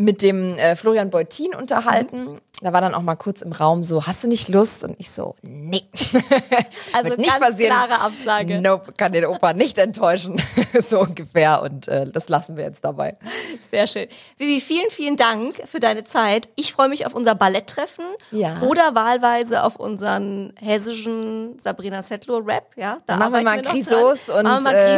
[0.00, 2.40] mit dem äh, Florian Beutin unterhalten.
[2.62, 4.84] Da war dann auch mal kurz im Raum so, hast du nicht Lust?
[4.84, 5.82] Und ich so, nee.
[6.92, 7.72] Also nicht ganz passieren.
[7.72, 8.60] klare Absage.
[8.60, 10.40] Nope, kann den Opa nicht enttäuschen.
[10.88, 11.62] so ungefähr.
[11.62, 13.16] Und äh, das lassen wir jetzt dabei.
[13.70, 14.08] Sehr schön.
[14.36, 16.48] Vivi, vielen, vielen Dank für deine Zeit.
[16.56, 18.60] Ich freue mich auf unser Balletttreffen Ja.
[18.62, 22.72] oder wahlweise auf unseren hessischen Sabrina Settler Rap.
[22.76, 24.96] Ja, da machen wir mal Grisos und, machen wir mal äh,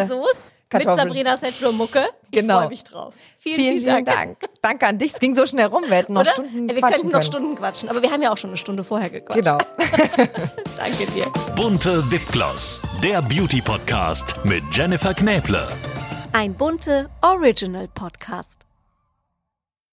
[0.72, 1.08] Grisos mit Kartoffeln.
[1.08, 2.04] Sabrina Settler Mucke.
[2.30, 2.60] Ich Genau.
[2.60, 3.14] freue mich drauf.
[3.38, 4.38] Vielen, Vielen, vielen Dank.
[4.62, 5.12] Danke an dich.
[5.14, 5.84] Es ging so schnell rum.
[5.86, 6.30] Wir hätten noch Oder?
[6.32, 7.22] Stunden Ja, wir quatschen könnten noch können.
[7.24, 9.38] Stunden quatschen, aber wir haben ja auch schon eine Stunde vorher gequatscht.
[9.44, 9.58] Genau.
[10.76, 11.26] Danke dir.
[11.56, 15.66] Bunte Wipgloss, der Beauty Podcast mit Jennifer Knäble.
[16.32, 18.61] Ein bunte Original Podcast.